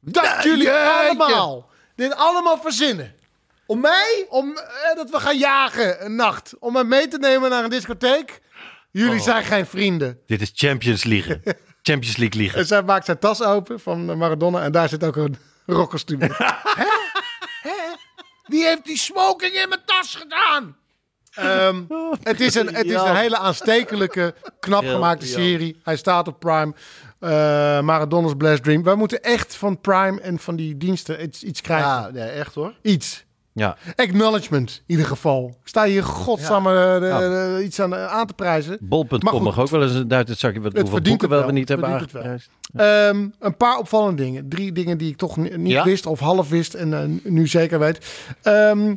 [0.00, 0.78] dat Ja, jullie jeetje.
[1.08, 3.14] allemaal dit allemaal verzinnen.
[3.66, 4.26] Om mij?
[4.28, 6.54] Om eh, dat we gaan jagen een nacht.
[6.58, 8.40] Om mij mee te nemen naar een discotheek.
[8.90, 9.24] Jullie Oh.
[9.24, 10.18] zijn geen vrienden.
[10.26, 11.40] Dit is Champions League.
[11.82, 12.66] Champions League En liegen.
[12.66, 14.62] zij maakt zijn tas open van Maradona.
[14.62, 16.34] En daar zit ook een rockkostuum in.
[18.46, 20.76] Wie heeft die smoking in mijn tas gedaan?
[21.34, 21.82] Ehm,
[22.22, 25.44] het is, een, het is een hele aanstekelijke, knap Heel gemaakte briljant.
[25.50, 25.80] serie.
[25.82, 26.74] Hij staat op Prime.
[27.18, 27.28] Eh
[27.80, 28.82] Maradona's Blast Dream.
[28.82, 31.88] Wij moeten echt van Prime en van die diensten iets, iets krijgen.
[31.88, 32.74] Ja, nee, echt hoor.
[32.82, 33.24] Iets.
[33.52, 33.76] Ja.
[33.96, 35.48] Acknowledgement, in ieder geval.
[35.62, 36.70] Ik sta hier godsamme
[37.00, 37.18] eh, Ja.
[37.18, 38.76] de- iets aan, aan te prijzen.
[38.80, 40.60] Bol.com mag ook wel eens een uit het zakje.
[40.60, 42.50] Wat, Het hoeveel boeken wel we niet hebben aangeprijsd.
[42.74, 44.48] Ehm, een paar opvallende dingen.
[44.48, 45.84] Drie dingen die ik toch ni- niet Ja?
[45.84, 48.06] wist of half wist en eh, nu zeker weet.
[48.42, 48.94] Ehm,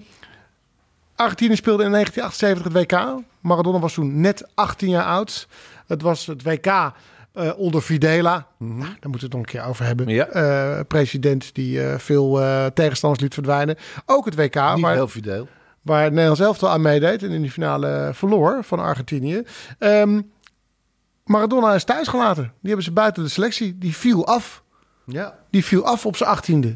[1.15, 3.21] Argentinië speelde in 1978 het WK.
[3.41, 5.47] Maradona was toen net 18 jaar oud.
[5.87, 6.91] Het was het WK
[7.33, 8.47] eh, onder Videla.
[8.57, 10.07] Nou, daar moeten we het nog een keer over hebben.
[10.07, 10.25] Ja.
[10.27, 12.31] Eh, president die eh, veel
[12.73, 13.75] tegenstanders liet verdwijnen.
[14.05, 15.47] Ook het WK, Niet waar, heel fideel.
[15.81, 19.43] waar het Nederlands elftal aan meedeed en in die finale verloor van Argentinië.
[19.79, 20.21] Ehm,
[21.25, 22.43] Maradona is thuisgelaten.
[22.43, 23.77] Die hebben ze buiten de selectie.
[23.77, 24.63] Die viel af.
[25.05, 25.39] Ja.
[25.49, 26.75] Die viel af op zijn achttiende.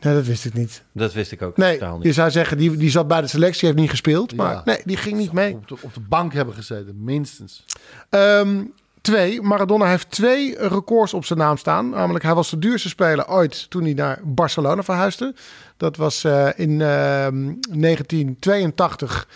[0.00, 0.82] Nee, dat wist ik niet.
[0.92, 2.02] Dat wist ik ook Nee, niet.
[2.02, 4.36] je zou zeggen, die, die zat bij de selectie, heeft niet gespeeld.
[4.36, 4.62] Maar Ja.
[4.64, 5.52] nee, die ging niet mee.
[5.54, 7.64] Op de, op de bank hebben gezeten, minstens.
[8.08, 8.64] Ehm,
[9.02, 11.88] twee, Maradona heeft twee records op zijn naam staan.
[11.90, 15.34] Namelijk, hij was de duurste speler ooit toen hij naar Barcelona verhuisde.
[15.76, 19.28] Dat was eh, in ehm, 1982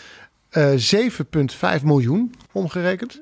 [0.50, 0.70] eh
[1.78, 3.20] 7,5 miljoen omgerekend.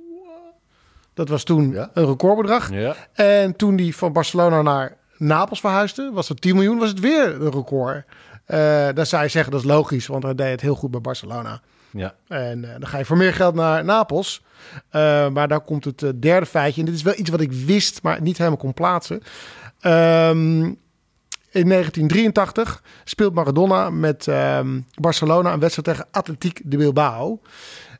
[1.15, 1.91] Dat was toen Ja.
[1.95, 2.71] een recordbedrag.
[2.73, 2.95] Ja.
[3.13, 7.41] En toen hij van Barcelona naar Napels verhuisde, was het 10 miljoen, was het weer
[7.41, 8.05] een record.
[8.45, 11.01] Eh dan zou je zeggen, dat is logisch, want hij deed het heel goed bij
[11.01, 11.61] Barcelona.
[11.95, 12.15] Ja.
[12.29, 14.43] En eh, dan ga je voor meer geld naar Napels.
[14.89, 16.81] Eh, maar daar komt het eh, derde feitje.
[16.81, 19.23] En dit is wel iets wat ik wist, maar niet helemaal kon plaatsen.
[19.81, 20.63] Ehm,
[21.51, 27.41] in 1983 speelt Maradona met ehm, Barcelona een wedstrijd tegen Atletiek de Bilbao.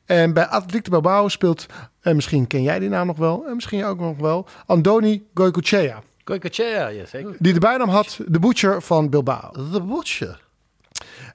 [0.05, 1.67] En bij Atletiek de Bilbao speelt,
[2.01, 6.03] en misschien ken jij die naam nog wel, en misschien ook nog wel, Andoni Goicoechea.
[6.25, 7.37] Goicoechea, ja zeker.
[7.39, 9.51] Die de bijnaam had de Butcher van Bilbao.
[9.73, 10.44] The Butcher.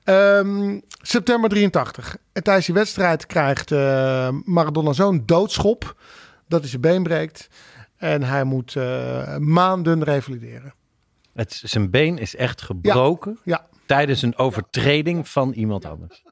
[0.09, 2.17] Ehm, september 83.
[2.33, 5.95] En tijdens die wedstrijd krijgt eh, Maradona zo'n doodschop
[6.47, 7.49] dat hij zijn been breekt.
[7.97, 10.73] En hij moet eh, maanden revalideren.
[11.33, 16.23] Het, zijn been is echt gebroken Ja, tijdens een overtreding van iemand anders.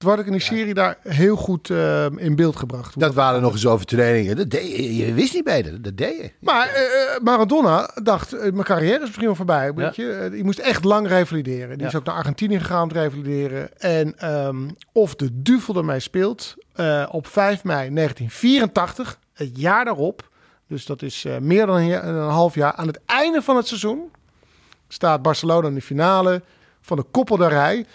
[0.00, 3.00] Het wordt ook in die serie daar heel goed eh, in beeld gebracht.
[3.00, 4.36] Dat waren nog eens over trainingen.
[4.36, 5.82] Dat deed je, je wist niet beter.
[5.82, 6.30] Dat deed je.
[6.40, 9.74] Maar eh, eh, Maradona dacht, mijn carrière is misschien wel voorbij.
[9.74, 10.28] Weet je?
[10.32, 11.68] Die moest echt lang revalideren.
[11.68, 11.86] Die Ja.
[11.86, 13.78] is ook naar Argentinië gegaan om te revalideren.
[13.78, 20.28] En ehm, of de duvel ermee speelt, eh, op 5 mei 1984, het jaar daarop,
[20.66, 24.10] dus dat is eh, meer dan een, half jaar, aan het einde van het seizoen,
[24.88, 26.42] staat Barcelona in de finale
[26.80, 27.86] van de koppelderij.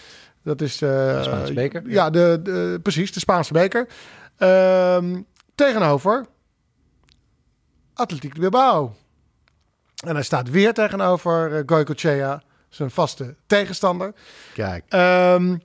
[0.46, 1.84] Dat is de Spaanse beker.
[1.86, 3.88] Ja, de, de, precies, de Spaanse beker.
[4.38, 5.22] Ehm,
[5.56, 6.26] tegenover
[7.94, 8.96] Atletiek de Bilbao.
[10.06, 14.14] En hij staat weer tegenover uh, Goicoechea, zijn vaste tegenstander.
[14.54, 14.84] Kijk.
[14.88, 15.58] Ehm,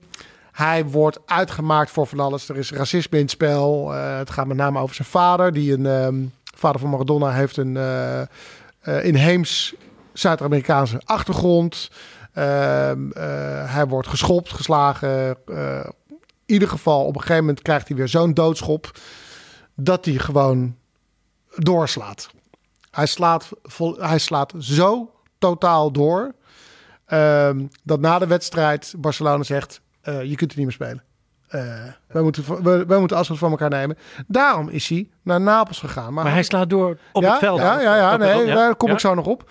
[0.53, 2.49] hij wordt uitgemaakt voor van alles.
[2.49, 3.95] Er is racisme in het spel.
[3.95, 5.53] Eh, het gaat met name over zijn vader.
[5.53, 6.25] Die een ehm,
[6.57, 8.27] vader van Maradona heeft een eh, eh,
[9.05, 9.75] inheems
[10.13, 11.91] Zuid-Amerikaanse achtergrond.
[12.33, 15.37] Ehm, eh, hij wordt geschopt, geslagen.
[15.47, 15.85] Eh,
[16.47, 18.91] in ieder geval, op een gegeven moment krijgt hij weer zo'n doodschop
[19.75, 20.77] dat hij gewoon
[21.57, 22.31] doorslaat.
[22.91, 26.35] Hij slaat, vol, hij slaat zo totaal door
[27.07, 31.03] ehm, dat na de wedstrijd Barcelona zegt: eh, je kunt er niet meer spelen.
[31.49, 33.99] Eh, wij, moeten, wij, wij moeten afstand van elkaar nemen.
[34.27, 36.13] Daarom is hij naar Napels gegaan.
[36.13, 37.61] Maar hij slaat door op ja, het veld.
[37.61, 39.51] Ja, nee, daar kom ik zo nog op.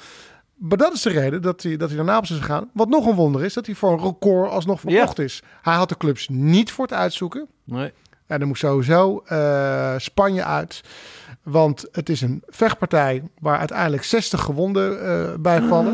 [0.60, 2.70] Maar dat is de reden dat hij, dat hij naar Napels is gegaan.
[2.74, 5.44] Wat nog een wonder is, dat hij voor een record alsnog verkocht is.
[5.62, 7.48] Hij had de clubs niet voor het uitzoeken.
[7.64, 7.94] Nee.
[8.28, 10.82] Ja, dan moet sowieso eh, Spanje uit.
[11.44, 15.94] Want het is een vechtpartij waar uiteindelijk 60 gewonden eh, bij vallen.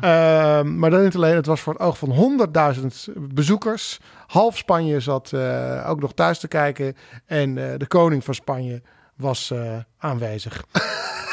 [0.00, 4.00] Ehm, maar dan niet alleen, het was voor het oog van 100.000 bezoekers.
[4.26, 6.96] Half Spanje zat eh, ook nog thuis te kijken.
[7.26, 8.82] En de koning van Spanje
[9.16, 9.52] was
[9.98, 10.64] aanwezig.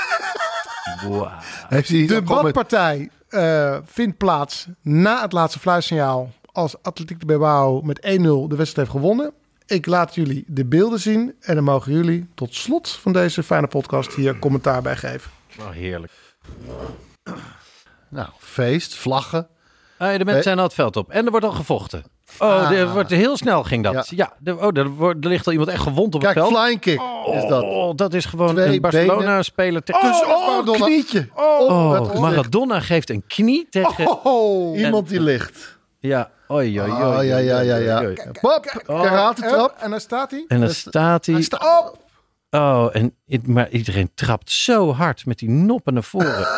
[1.08, 1.28] Wow.
[1.68, 6.32] Heeft hij De met- badpartij eh, vindt plaats na het laatste fluitsignaal.
[6.52, 8.02] Als Atletiek de Bilbao met 1-0
[8.48, 9.32] de wedstrijd heeft gewonnen.
[9.66, 11.36] Ik laat jullie de beelden zien.
[11.40, 15.32] En dan mogen jullie tot slot van deze fijne podcast hier commentaar bij geven.
[15.60, 16.12] Oh, heerlijk.
[18.10, 19.48] Nou, feest, vlaggen.
[19.98, 21.10] Ah, de mensen zijn al het veld op.
[21.12, 22.04] En er wordt al gevochten.
[22.40, 22.72] Oh, Ah.
[22.72, 23.94] er wordt heel snel ging dat.
[23.94, 24.04] Ja.
[24.10, 26.58] Ja, de- oh, er, wordt, er ligt al iemand echt gewond op Kijk, het veld.
[26.58, 27.02] flying kick
[27.34, 27.64] is dat.
[27.64, 29.84] Oh, dat is gewoon Twee een Barcelona-speler.
[29.84, 30.86] te- Dus, dat is oh, Maradona.
[30.86, 31.30] knietje.
[31.36, 34.26] Oh, is Maradona geeft een knie tegen...
[34.26, 35.78] Oh, Iemand die ligt.
[36.00, 36.92] Ja, oi, oi.
[36.92, 38.14] Oh, ja, ja, ja, ja.
[38.42, 39.76] Pop, karate-trap.
[39.80, 40.46] En daar staat hij.
[40.48, 41.36] En dan staat hij...
[41.52, 41.98] Op.
[42.50, 43.16] Oh, en,
[43.46, 46.48] maar iedereen trapt zo hard met die noppen naar voren.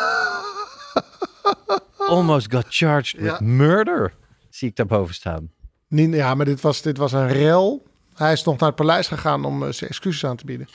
[1.98, 3.38] Almost got charged with Ja.
[3.42, 4.14] murder.
[4.50, 5.52] Zie ik daarboven staan.
[5.90, 7.84] Niet, ja, maar dit was, dit was een rel.
[8.16, 10.68] Hij is nog naar het paleis gegaan om eh, zijn excuses aan te bieden.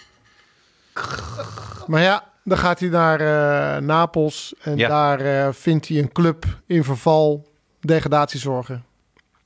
[1.87, 4.55] Maar ja, dan gaat hij naar eh, Napels.
[4.61, 4.89] En Ja.
[4.89, 7.53] daar eh, vindt hij een club in verval.
[7.81, 8.85] Degradatiezorgen.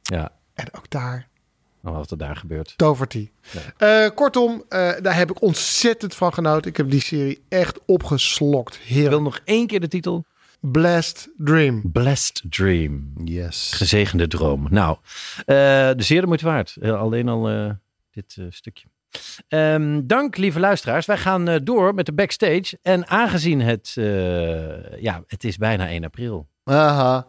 [0.02, 1.28] Ja, En ook daar
[1.84, 2.74] oh, wat er daar gebeurt.
[2.76, 3.30] tovert hij.
[3.76, 6.70] Eh, kortom, eh, daar heb ik ontzettend van genoten.
[6.70, 8.74] Ik heb die serie echt opgeslokt.
[8.74, 9.10] Ik Heerlijk.
[9.10, 10.24] wil nog één keer de titel.
[10.60, 11.82] Blessed Dream.
[11.92, 13.12] Blessed Dream.
[13.24, 13.72] Yes.
[13.74, 14.66] Gezegende droom.
[14.70, 14.96] Nou,
[15.38, 16.76] eh de zeer de moeite waard.
[16.80, 17.70] Eh, alleen al eh,
[18.10, 18.86] dit stukje.
[19.48, 21.06] Ehm, dank, lieve luisteraars.
[21.06, 22.78] Wij gaan door met de backstage.
[22.82, 23.92] En aangezien het,
[25.00, 26.46] ja, het is bijna 1 april.
[26.64, 27.26] Aha.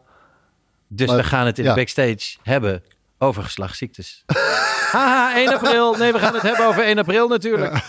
[0.88, 1.70] Dus Maar- we gaan het in ja.
[1.74, 2.84] de backstage hebben
[3.18, 4.24] over geslachtsziektes.
[4.92, 5.96] Haha, 1 april.
[5.98, 7.74] Nee, we gaan het hebben over 1 april natuurlijk.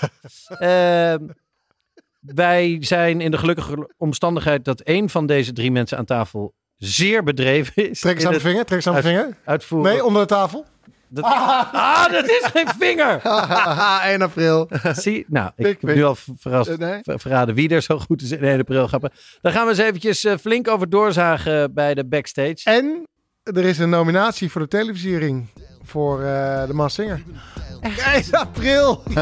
[0.48, 1.18] Ehm,
[2.20, 7.22] wij zijn in de gelukkige omstandigheid dat één van deze drie mensen aan tafel zeer
[7.22, 8.00] bedreven is.
[8.00, 8.64] Trek eens aan de vinger.
[8.64, 9.36] Trek eens aan de uit- vinger.
[9.44, 9.92] Uitvoeren.
[9.92, 10.66] Nee, onder de tafel.
[11.12, 13.20] Dat, ah, dat is geen vinger!
[14.12, 14.68] 1 april.
[14.92, 17.00] Zie, nou, ik Pik, heb nu al verrast, Eh, nee.
[17.02, 19.10] ver- verraden wie er zo goed is in 1 april grappen.
[19.40, 22.60] Dan gaan we eens eventjes eh, flink over doorzagen bij de backstage.
[22.64, 23.06] En
[23.42, 25.48] er is een nominatie voor de televisiering.
[25.90, 27.22] Voor eh, de Maas Singer.
[27.80, 29.02] 1 april.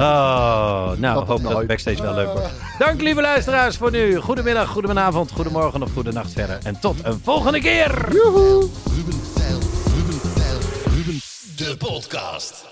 [0.00, 2.48] Oh, nou, hoop dat de backstage wel leuk wordt.
[2.78, 4.16] Dank lieve luisteraars voor nu.
[4.16, 6.58] Goedemiddag, goedemiddag, goedemorgen of goede nacht verder.
[6.62, 7.90] En tot een volgende keer.
[8.08, 8.70] Ruben
[9.34, 9.58] Tijl,
[9.94, 10.58] Ruben Tijl,
[10.94, 11.18] Ruben
[11.56, 12.64] De podcast.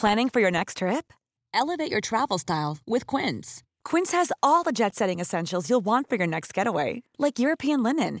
[0.00, 1.12] Planning for your next trip?
[1.50, 3.62] Elevate your travel style with Quince.
[3.84, 7.82] Quince has all the jet setting essentials you'll want for your next getaway, like European
[7.82, 8.20] linen,